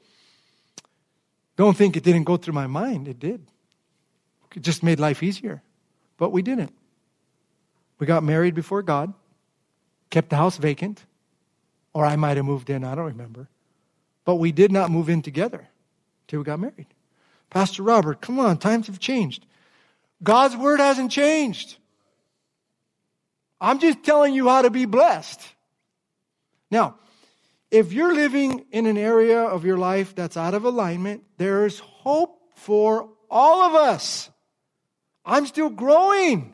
Don't 1.57 1.75
think 1.75 1.97
it 1.97 2.03
didn't 2.03 2.23
go 2.23 2.37
through 2.37 2.53
my 2.53 2.67
mind. 2.67 3.09
It 3.09 3.19
did. 3.19 3.45
It 4.55 4.61
just 4.61 4.81
made 4.81 4.97
life 4.97 5.21
easier. 5.21 5.61
But 6.17 6.31
we 6.31 6.41
didn't. 6.41 6.73
We 7.99 8.07
got 8.07 8.23
married 8.23 8.55
before 8.55 8.81
God, 8.81 9.13
kept 10.09 10.29
the 10.29 10.37
house 10.37 10.55
vacant, 10.55 11.03
or 11.93 12.05
I 12.05 12.15
might 12.15 12.37
have 12.37 12.45
moved 12.45 12.69
in, 12.69 12.85
I 12.85 12.95
don't 12.95 13.05
remember. 13.05 13.49
But 14.23 14.35
we 14.35 14.53
did 14.53 14.71
not 14.71 14.89
move 14.89 15.09
in 15.09 15.21
together 15.21 15.67
till 16.27 16.39
we 16.39 16.45
got 16.45 16.59
married. 16.59 16.87
Pastor 17.49 17.83
Robert, 17.83 18.21
come 18.21 18.39
on, 18.39 18.57
times 18.57 18.87
have 18.87 18.99
changed. 18.99 19.45
God's 20.23 20.55
word 20.55 20.79
hasn't 20.79 21.11
changed. 21.11 21.75
I'm 23.61 23.77
just 23.79 24.03
telling 24.03 24.33
you 24.33 24.49
how 24.49 24.63
to 24.63 24.71
be 24.71 24.85
blessed. 24.85 25.39
Now, 26.71 26.95
if 27.69 27.93
you're 27.93 28.13
living 28.13 28.65
in 28.71 28.87
an 28.87 28.97
area 28.97 29.39
of 29.39 29.63
your 29.63 29.77
life 29.77 30.15
that's 30.15 30.35
out 30.35 30.55
of 30.55 30.65
alignment, 30.65 31.23
there's 31.37 31.79
hope 31.79 32.41
for 32.55 33.09
all 33.29 33.61
of 33.61 33.75
us. 33.75 34.29
I'm 35.23 35.45
still 35.45 35.69
growing. 35.69 36.53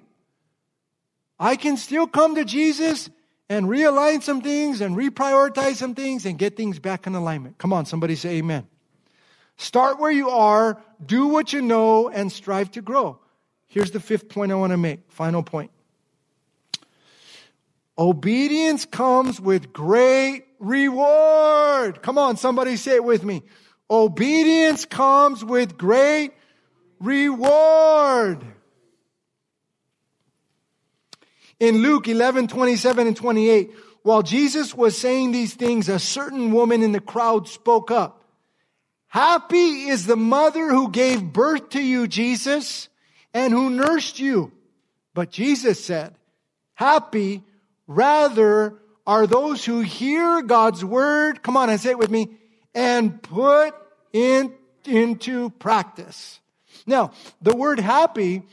I 1.39 1.55
can 1.55 1.77
still 1.77 2.07
come 2.07 2.35
to 2.35 2.43
Jesus 2.43 3.09
and 3.49 3.67
realign 3.67 4.21
some 4.21 4.41
things 4.41 4.81
and 4.81 4.95
reprioritize 4.95 5.75
some 5.75 5.95
things 5.95 6.25
and 6.25 6.37
get 6.37 6.57
things 6.57 6.77
back 6.77 7.07
in 7.07 7.15
alignment. 7.15 7.57
Come 7.57 7.71
on, 7.71 7.85
somebody 7.85 8.15
say 8.15 8.37
amen. 8.37 8.67
Start 9.55 9.99
where 9.99 10.11
you 10.11 10.29
are, 10.29 10.81
do 11.03 11.27
what 11.27 11.53
you 11.53 11.61
know, 11.61 12.09
and 12.09 12.31
strive 12.31 12.69
to 12.71 12.81
grow. 12.81 13.19
Here's 13.67 13.91
the 13.91 13.99
fifth 13.99 14.29
point 14.29 14.51
I 14.51 14.55
want 14.55 14.71
to 14.71 14.77
make, 14.77 15.11
final 15.11 15.41
point. 15.41 15.71
Obedience 17.99 18.85
comes 18.85 19.41
with 19.41 19.73
great 19.73 20.45
reward. 20.59 22.01
Come 22.01 22.17
on, 22.17 22.37
somebody 22.37 22.75
say 22.75 22.95
it 22.95 23.03
with 23.03 23.23
me. 23.23 23.43
Obedience 23.89 24.85
comes 24.85 25.43
with 25.43 25.77
great 25.77 26.33
reward. 26.99 28.45
In 31.59 31.77
Luke 31.77 32.07
11, 32.07 32.47
27 32.47 33.07
and 33.07 33.17
28, 33.17 33.71
while 34.03 34.21
Jesus 34.21 34.75
was 34.75 34.97
saying 34.97 35.31
these 35.31 35.55
things, 35.55 35.89
a 35.89 35.97
certain 35.97 36.51
woman 36.51 36.83
in 36.83 36.91
the 36.91 36.99
crowd 36.99 37.47
spoke 37.47 37.89
up. 37.89 38.23
Happy 39.07 39.87
is 39.87 40.05
the 40.05 40.15
mother 40.15 40.69
who 40.69 40.91
gave 40.91 41.33
birth 41.33 41.69
to 41.69 41.81
you, 41.81 42.07
Jesus, 42.07 42.89
and 43.33 43.53
who 43.53 43.69
nursed 43.69 44.19
you. 44.19 44.51
But 45.13 45.31
Jesus 45.31 45.83
said, 45.83 46.13
happy 46.75 47.43
rather 47.87 48.77
are 49.05 49.25
those 49.25 49.63
who 49.63 49.79
hear 49.79 50.41
God's 50.41 50.83
word. 50.83 51.41
Come 51.41 51.57
on 51.57 51.69
and 51.69 51.79
say 51.79 51.91
it 51.91 51.97
with 51.97 52.11
me 52.11 52.29
and 52.75 53.21
put 53.21 53.73
in, 54.13 54.53
into 54.85 55.49
practice. 55.51 56.39
Now, 56.85 57.11
the 57.41 57.55
word 57.55 57.79
happy 57.79 58.43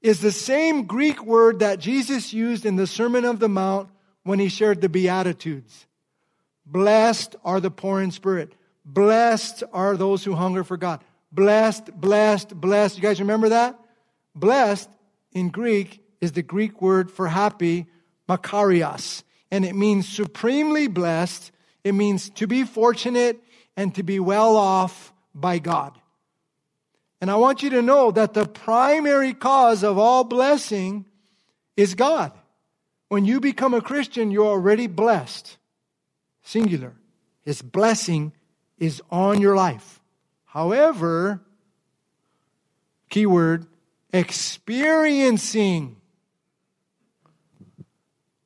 is 0.00 0.20
the 0.20 0.32
same 0.32 0.84
Greek 0.84 1.24
word 1.24 1.60
that 1.60 1.80
Jesus 1.80 2.32
used 2.32 2.64
in 2.64 2.76
the 2.76 2.86
Sermon 2.86 3.24
of 3.24 3.40
the 3.40 3.48
Mount 3.48 3.88
when 4.22 4.38
he 4.38 4.48
shared 4.48 4.80
the 4.80 4.88
Beatitudes. 4.88 5.86
Blessed 6.64 7.36
are 7.44 7.60
the 7.60 7.70
poor 7.70 8.00
in 8.00 8.10
spirit. 8.10 8.52
Blessed 8.84 9.64
are 9.72 9.96
those 9.96 10.24
who 10.24 10.34
hunger 10.34 10.64
for 10.64 10.76
God. 10.76 11.02
Blessed, 11.32 11.92
blessed, 11.98 12.54
blessed. 12.54 12.96
You 12.96 13.02
guys 13.02 13.20
remember 13.20 13.48
that? 13.50 13.78
Blessed 14.34 14.90
in 15.32 15.48
Greek 15.48 16.00
is 16.20 16.32
the 16.32 16.42
Greek 16.42 16.80
word 16.80 17.10
for 17.10 17.28
happy, 17.28 17.86
makarios. 18.28 19.22
And 19.50 19.64
it 19.64 19.74
means 19.74 20.08
supremely 20.08 20.88
blessed. 20.88 21.52
It 21.84 21.92
means 21.92 22.30
to 22.30 22.46
be 22.46 22.64
fortunate 22.64 23.42
and 23.76 23.94
to 23.94 24.02
be 24.02 24.18
well 24.18 24.56
off 24.56 25.12
by 25.34 25.58
God. 25.58 25.98
And 27.20 27.30
I 27.30 27.36
want 27.36 27.62
you 27.62 27.70
to 27.70 27.82
know 27.82 28.10
that 28.10 28.34
the 28.34 28.46
primary 28.46 29.32
cause 29.32 29.82
of 29.82 29.98
all 29.98 30.24
blessing 30.24 31.06
is 31.76 31.94
God. 31.94 32.32
When 33.08 33.24
you 33.24 33.40
become 33.40 33.74
a 33.74 33.80
Christian, 33.80 34.30
you're 34.30 34.46
already 34.46 34.86
blessed. 34.86 35.56
Singular. 36.42 36.94
His 37.42 37.62
blessing 37.62 38.32
is 38.78 39.00
on 39.10 39.40
your 39.40 39.56
life. 39.56 40.00
However, 40.44 41.40
keyword, 43.08 43.66
experiencing 44.12 45.95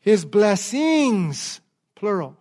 his 0.01 0.24
blessings, 0.24 1.61
plural. 1.94 2.36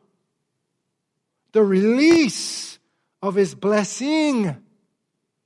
The 1.51 1.63
release 1.63 2.79
of 3.21 3.35
his 3.35 3.55
blessing, 3.55 4.55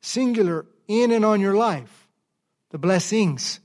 singular, 0.02 0.66
in 0.88 1.12
and 1.12 1.26
on 1.26 1.42
your 1.42 1.56
life. 1.56 2.08
The 2.70 2.78
blessings. 2.78 3.60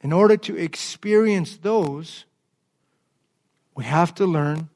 In 0.00 0.12
order 0.12 0.36
to 0.36 0.56
experience 0.56 1.56
those, 1.56 2.24
we 3.74 3.84
have 3.84 4.14
to 4.16 4.26
learn 4.26 4.68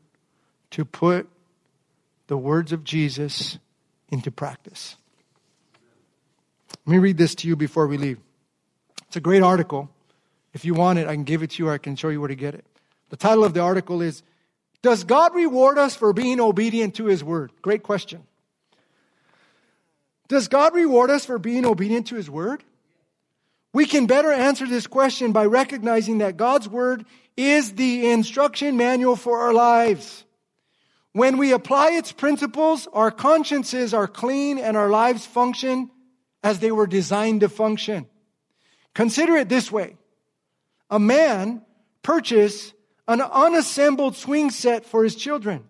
to 0.71 0.85
put 0.85 1.29
the 2.27 2.37
words 2.37 2.73
of 2.73 2.83
Jesus 2.83 3.59
into 4.09 4.31
practice. 4.31 4.97
Let 6.87 6.93
me 6.93 6.99
read 6.99 7.19
this 7.19 7.35
to 7.37 7.49
you 7.49 7.55
before 7.55 7.87
we 7.87 7.99
leave. 7.99 8.19
It's 9.07 9.17
a 9.17 9.21
great 9.21 9.43
article. 9.43 9.91
If 10.53 10.65
you 10.65 10.75
want 10.75 10.99
it, 10.99 11.09
I 11.09 11.15
can 11.15 11.25
give 11.25 11.43
it 11.43 11.51
to 11.53 11.63
you 11.63 11.69
or 11.69 11.73
I 11.73 11.79
can 11.79 11.97
show 11.97 12.09
you 12.09 12.21
where 12.21 12.29
to 12.29 12.35
get 12.35 12.55
it. 12.55 12.65
The 13.11 13.17
title 13.17 13.45
of 13.45 13.55
the 13.55 13.61
article 13.61 14.03
is 14.03 14.23
Does 14.83 15.05
God 15.05 15.35
reward 15.35 15.79
us 15.79 15.95
for 15.95 16.13
being 16.13 16.41
obedient 16.41 16.95
to 16.97 17.07
His 17.07 17.25
word? 17.25 17.53
Great 17.63 17.83
question. 17.83 18.25
Does 20.29 20.49
God 20.49 20.75
reward 20.75 21.11
us 21.11 21.25
for 21.25 21.39
being 21.39 21.67
obedient 21.67 22.07
to 22.09 22.17
His 22.17 22.31
word? 22.31 22.65
We 23.73 23.87
can 23.87 24.07
better 24.07 24.33
answer 24.33 24.67
this 24.67 24.87
question 24.87 25.33
by 25.33 25.47
recognizing 25.47 26.19
that 26.19 26.37
God's 26.37 26.69
word 26.69 27.07
is 27.37 27.75
the 27.75 28.11
instruction 28.11 28.77
manual 28.77 29.17
for 29.17 29.41
our 29.41 29.55
lives. 29.55 30.25
When 31.13 31.39
we 31.39 31.53
apply 31.53 31.93
its 31.93 32.13
principles, 32.13 32.89
our 32.93 33.11
consciences 33.11 33.93
are 33.93 34.07
clean 34.07 34.59
and 34.59 34.77
our 34.77 34.89
lives 34.89 35.27
function 35.27 35.91
as 36.43 36.59
they 36.59 36.73
were 36.73 36.87
designed 36.87 37.41
to 37.41 37.49
function. 37.49 38.07
Consider 38.95 39.37
it 39.37 39.49
this 39.49 39.71
way. 39.71 39.97
A 40.93 41.01
man 41.01 41.63
purchased 42.03 42.75
an 43.09 43.23
unassembled 43.23 44.15
swing 44.15 44.51
set 44.51 44.85
for 44.85 45.03
his 45.03 45.17
children. 45.17 45.65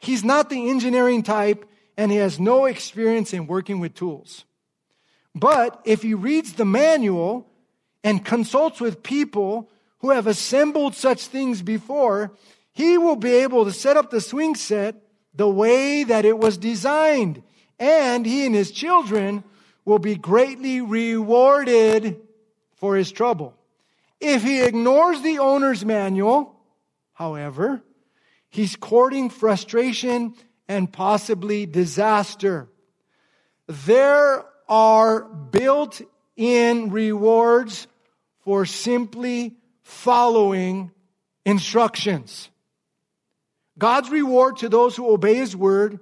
He's 0.00 0.24
not 0.24 0.50
the 0.50 0.68
engineering 0.68 1.22
type 1.22 1.64
and 1.96 2.10
he 2.10 2.18
has 2.18 2.40
no 2.40 2.64
experience 2.64 3.32
in 3.32 3.46
working 3.46 3.78
with 3.78 3.94
tools. 3.94 4.44
But 5.32 5.80
if 5.84 6.02
he 6.02 6.12
reads 6.12 6.54
the 6.54 6.64
manual 6.64 7.48
and 8.02 8.24
consults 8.24 8.80
with 8.80 9.04
people 9.04 9.70
who 10.00 10.10
have 10.10 10.26
assembled 10.26 10.96
such 10.96 11.28
things 11.28 11.62
before, 11.62 12.32
he 12.72 12.98
will 12.98 13.14
be 13.14 13.30
able 13.30 13.64
to 13.66 13.72
set 13.72 13.96
up 13.96 14.10
the 14.10 14.20
swing 14.20 14.56
set 14.56 14.96
the 15.36 15.48
way 15.48 16.02
that 16.02 16.24
it 16.24 16.36
was 16.36 16.58
designed. 16.58 17.44
And 17.78 18.26
he 18.26 18.44
and 18.44 18.56
his 18.56 18.72
children 18.72 19.44
will 19.84 20.00
be 20.00 20.16
greatly 20.16 20.80
rewarded 20.80 22.20
for 22.74 22.96
his 22.96 23.12
trouble. 23.12 23.54
If 24.26 24.42
he 24.42 24.62
ignores 24.62 25.20
the 25.20 25.38
owner's 25.38 25.84
manual, 25.84 26.58
however, 27.12 27.82
he's 28.48 28.74
courting 28.74 29.28
frustration 29.28 30.34
and 30.66 30.90
possibly 30.90 31.66
disaster. 31.66 32.70
There 33.66 34.46
are 34.66 35.24
built 35.24 36.00
in 36.36 36.90
rewards 36.90 37.86
for 38.40 38.64
simply 38.64 39.56
following 39.82 40.90
instructions. 41.44 42.48
God's 43.78 44.08
reward 44.08 44.56
to 44.58 44.70
those 44.70 44.96
who 44.96 45.12
obey 45.12 45.34
His 45.34 45.54
word 45.54 46.00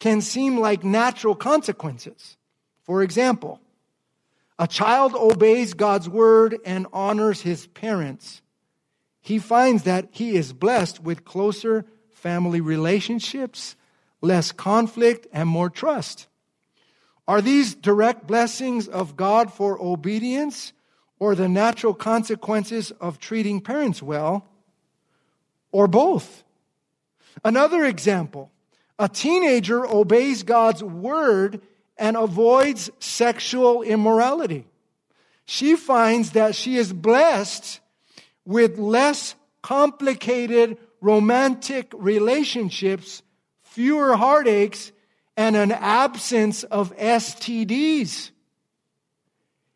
can 0.00 0.20
seem 0.20 0.58
like 0.58 0.82
natural 0.82 1.36
consequences. 1.36 2.36
For 2.82 3.04
example, 3.04 3.60
a 4.62 4.68
child 4.68 5.12
obeys 5.16 5.74
God's 5.74 6.08
word 6.08 6.56
and 6.64 6.86
honors 6.92 7.40
his 7.40 7.66
parents. 7.66 8.42
He 9.20 9.40
finds 9.40 9.82
that 9.82 10.10
he 10.12 10.36
is 10.36 10.52
blessed 10.52 11.02
with 11.02 11.24
closer 11.24 11.84
family 12.12 12.60
relationships, 12.60 13.74
less 14.20 14.52
conflict, 14.52 15.26
and 15.32 15.48
more 15.48 15.68
trust. 15.68 16.28
Are 17.26 17.40
these 17.42 17.74
direct 17.74 18.28
blessings 18.28 18.86
of 18.86 19.16
God 19.16 19.52
for 19.52 19.82
obedience 19.82 20.72
or 21.18 21.34
the 21.34 21.48
natural 21.48 21.92
consequences 21.92 22.92
of 22.92 23.18
treating 23.18 23.60
parents 23.60 24.00
well? 24.00 24.46
Or 25.72 25.88
both? 25.88 26.44
Another 27.44 27.84
example 27.84 28.52
a 28.96 29.08
teenager 29.08 29.84
obeys 29.84 30.44
God's 30.44 30.84
word 30.84 31.62
and 32.02 32.16
avoids 32.16 32.90
sexual 32.98 33.80
immorality. 33.82 34.66
She 35.44 35.76
finds 35.76 36.32
that 36.32 36.56
she 36.56 36.76
is 36.76 36.92
blessed 36.92 37.78
with 38.44 38.76
less 38.76 39.36
complicated 39.62 40.78
romantic 41.00 41.92
relationships, 41.94 43.22
fewer 43.62 44.16
heartaches, 44.16 44.90
and 45.36 45.54
an 45.54 45.70
absence 45.70 46.64
of 46.64 46.94
STDs. 46.96 48.32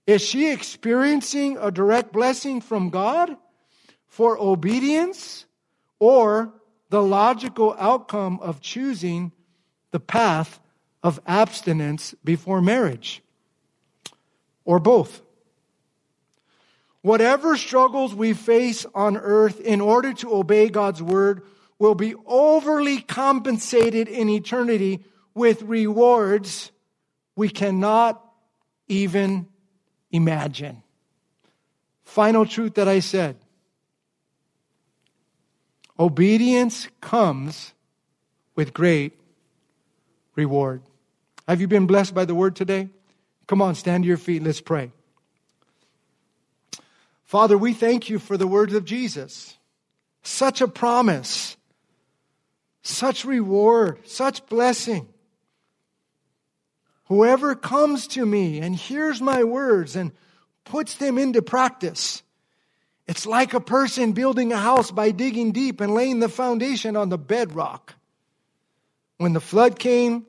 Is 0.09 0.21
she 0.21 0.51
experiencing 0.51 1.59
a 1.59 1.71
direct 1.71 2.13
blessing 2.13 2.61
from 2.61 2.91
God 2.91 3.37
for 4.09 4.37
obedience 4.37 5.47
or 6.01 6.53
the 6.91 7.03
logical 7.03 7.77
outcome 7.79 8.41
of 8.43 8.61
choosing 8.61 9.31
the 9.93 10.01
path 10.01 10.59
of 11.07 11.21
abstinence 11.25 12.17
before 12.25 12.61
marriage, 12.61 13.23
or 14.65 14.81
both. 14.81 15.23
Whatever 17.01 17.57
struggles 17.57 18.13
we 18.13 18.33
face 18.33 18.85
on 18.93 19.17
earth 19.17 19.61
in 19.61 19.81
order 19.81 20.13
to 20.15 20.35
obey 20.35 20.69
God's 20.69 21.01
word 21.01 21.43
will 21.79 21.95
be 21.95 22.17
overly 22.27 23.01
compensated 23.01 24.09
in 24.09 24.29
eternity 24.29 25.05
with 25.33 25.63
rewards 25.63 26.73
we 27.37 27.51
cannot 27.51 28.21
even 28.89 29.47
imagine. 30.11 30.83
Final 32.03 32.47
truth 32.47 32.75
that 32.75 32.89
I 32.89 32.99
said 32.99 33.37
Obedience 36.01 36.89
comes 37.01 37.75
with 38.57 38.75
great 38.75 39.13
reward. 40.35 40.83
Have 41.49 41.61
you 41.61 41.69
been 41.69 41.87
blessed 41.87 42.15
by 42.15 42.25
the 42.25 42.35
word 42.35 42.57
today? 42.57 42.89
Come 43.47 43.63
on, 43.63 43.75
stand 43.75 44.05
to 44.05 44.09
your 44.09 44.17
feet. 44.17 44.43
Let's 44.43 44.61
pray. 44.61 44.91
Father, 47.25 47.57
we 47.57 47.73
thank 47.73 48.09
you 48.09 48.19
for 48.19 48.37
the 48.37 48.47
words 48.47 48.75
of 48.75 48.85
Jesus. 48.85 49.57
Such 50.23 50.61
a 50.61 50.69
promise, 50.69 51.57
such 52.83 53.25
reward, 53.25 54.01
such 54.09 54.45
blessing. 54.47 55.09
Whoever 57.05 57.55
comes 57.55 58.09
to 58.09 58.27
me 58.27 58.59
and 58.59 58.75
hears 58.75 59.21
my 59.21 59.45
words 59.45 59.95
and 59.95 60.11
puts 60.65 60.97
them 60.97 61.19
into 61.19 61.43
practice, 61.43 62.25
it's 63.07 63.25
like 63.25 63.55
a 63.55 63.61
person 63.61 64.13
building 64.13 64.53
a 64.53 64.57
house 64.57 64.91
by 64.91 65.13
digging 65.13 65.53
deep 65.53 65.81
and 65.81 65.95
laying 65.95 66.19
the 66.19 66.29
foundation 66.29 66.97
on 66.97 67.09
the 67.09 67.19
bedrock. 67.19 67.95
When 69.19 69.33
the 69.33 69.41
flood 69.41 69.79
came, 69.79 70.27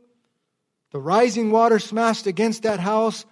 the 0.91 0.99
rising 0.99 1.51
water 1.51 1.79
smashed 1.79 2.27
against 2.27 2.63
that 2.63 2.79
house, 2.79 3.25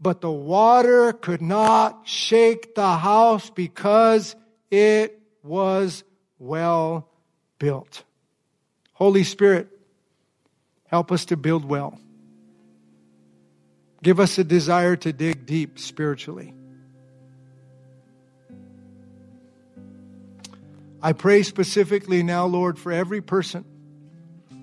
but 0.00 0.20
the 0.20 0.30
water 0.30 1.12
could 1.12 1.42
not 1.42 2.06
shake 2.06 2.74
the 2.74 2.96
house 2.96 3.50
because 3.50 4.36
it 4.70 5.20
was 5.42 6.04
well 6.38 7.08
built. 7.58 8.04
Holy 8.92 9.24
Spirit, 9.24 9.68
help 10.86 11.10
us 11.10 11.26
to 11.26 11.36
build 11.36 11.64
well. 11.64 11.98
Give 14.02 14.20
us 14.20 14.38
a 14.38 14.44
desire 14.44 14.96
to 14.96 15.12
dig 15.12 15.46
deep 15.46 15.78
spiritually. 15.78 16.54
I 21.02 21.12
pray 21.12 21.42
specifically 21.42 22.22
now, 22.22 22.46
Lord, 22.46 22.78
for 22.78 22.92
every 22.92 23.20
person 23.20 23.64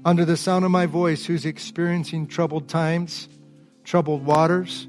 under 0.07 0.23
the 0.23 0.37
sound 0.37 0.63
of 0.63 0.71
my 0.71 0.85
voice 0.85 1.25
who's 1.25 1.45
experiencing 1.45 2.27
troubled 2.27 2.69
times, 2.69 3.27
troubled 3.83 4.25
waters, 4.25 4.87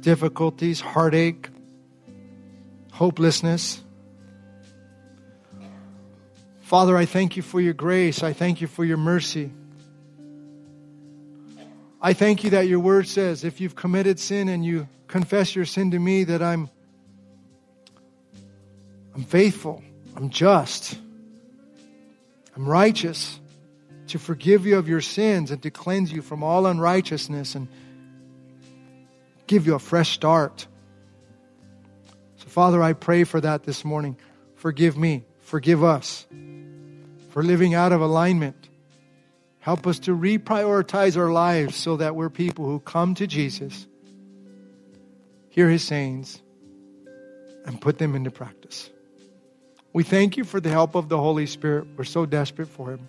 difficulties, 0.00 0.80
heartache, 0.80 1.50
hopelessness. 2.90 3.82
Father, 6.62 6.96
I 6.96 7.04
thank 7.04 7.36
you 7.36 7.42
for 7.42 7.60
your 7.60 7.74
grace. 7.74 8.22
I 8.22 8.32
thank 8.32 8.62
you 8.62 8.66
for 8.66 8.82
your 8.82 8.96
mercy. 8.96 9.52
I 12.00 12.14
thank 12.14 12.42
you 12.42 12.48
that 12.50 12.66
your 12.66 12.80
word 12.80 13.08
says 13.08 13.44
if 13.44 13.60
you've 13.60 13.76
committed 13.76 14.18
sin 14.18 14.48
and 14.48 14.64
you 14.64 14.88
confess 15.06 15.54
your 15.54 15.66
sin 15.66 15.90
to 15.90 15.98
me 15.98 16.24
that 16.24 16.40
I'm 16.40 16.70
I'm 19.14 19.24
faithful, 19.24 19.84
I'm 20.16 20.30
just, 20.30 20.98
I'm 22.56 22.66
righteous 22.66 23.38
to 24.08 24.18
forgive 24.18 24.66
you 24.66 24.78
of 24.78 24.88
your 24.88 25.00
sins 25.00 25.50
and 25.50 25.62
to 25.62 25.70
cleanse 25.70 26.12
you 26.12 26.22
from 26.22 26.42
all 26.42 26.66
unrighteousness 26.66 27.54
and 27.54 27.68
give 29.46 29.66
you 29.66 29.74
a 29.74 29.78
fresh 29.78 30.12
start. 30.12 30.66
So 32.36 32.48
Father, 32.48 32.82
I 32.82 32.92
pray 32.92 33.24
for 33.24 33.40
that 33.40 33.64
this 33.64 33.84
morning. 33.84 34.16
Forgive 34.54 34.96
me, 34.96 35.24
forgive 35.40 35.84
us 35.84 36.26
for 37.30 37.42
living 37.42 37.74
out 37.74 37.92
of 37.92 38.00
alignment 38.00 38.66
Help 39.66 39.84
us 39.88 39.98
to 39.98 40.16
reprioritize 40.16 41.16
our 41.16 41.32
lives 41.32 41.74
so 41.74 41.96
that 41.96 42.14
we're 42.14 42.30
people 42.30 42.66
who 42.66 42.78
come 42.78 43.16
to 43.16 43.26
Jesus, 43.26 43.88
hear 45.48 45.68
his 45.68 45.82
sayings, 45.82 46.40
and 47.64 47.80
put 47.80 47.98
them 47.98 48.14
into 48.14 48.30
practice. 48.30 48.88
We 49.92 50.04
thank 50.04 50.36
you 50.36 50.44
for 50.44 50.60
the 50.60 50.68
help 50.68 50.94
of 50.94 51.08
the 51.08 51.18
Holy 51.18 51.46
Spirit. 51.46 51.88
We're 51.96 52.04
so 52.04 52.26
desperate 52.26 52.68
for 52.68 52.92
him. 52.92 53.08